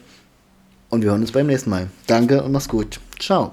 Und 0.91 1.03
wir 1.03 1.11
hören 1.11 1.23
uns 1.23 1.33
beim 1.33 1.47
nächsten 1.47 1.71
Mal. 1.71 1.89
Danke 2.07 2.43
und 2.43 2.53
mach's 2.53 2.69
gut. 2.69 3.01
Ciao. 3.19 3.53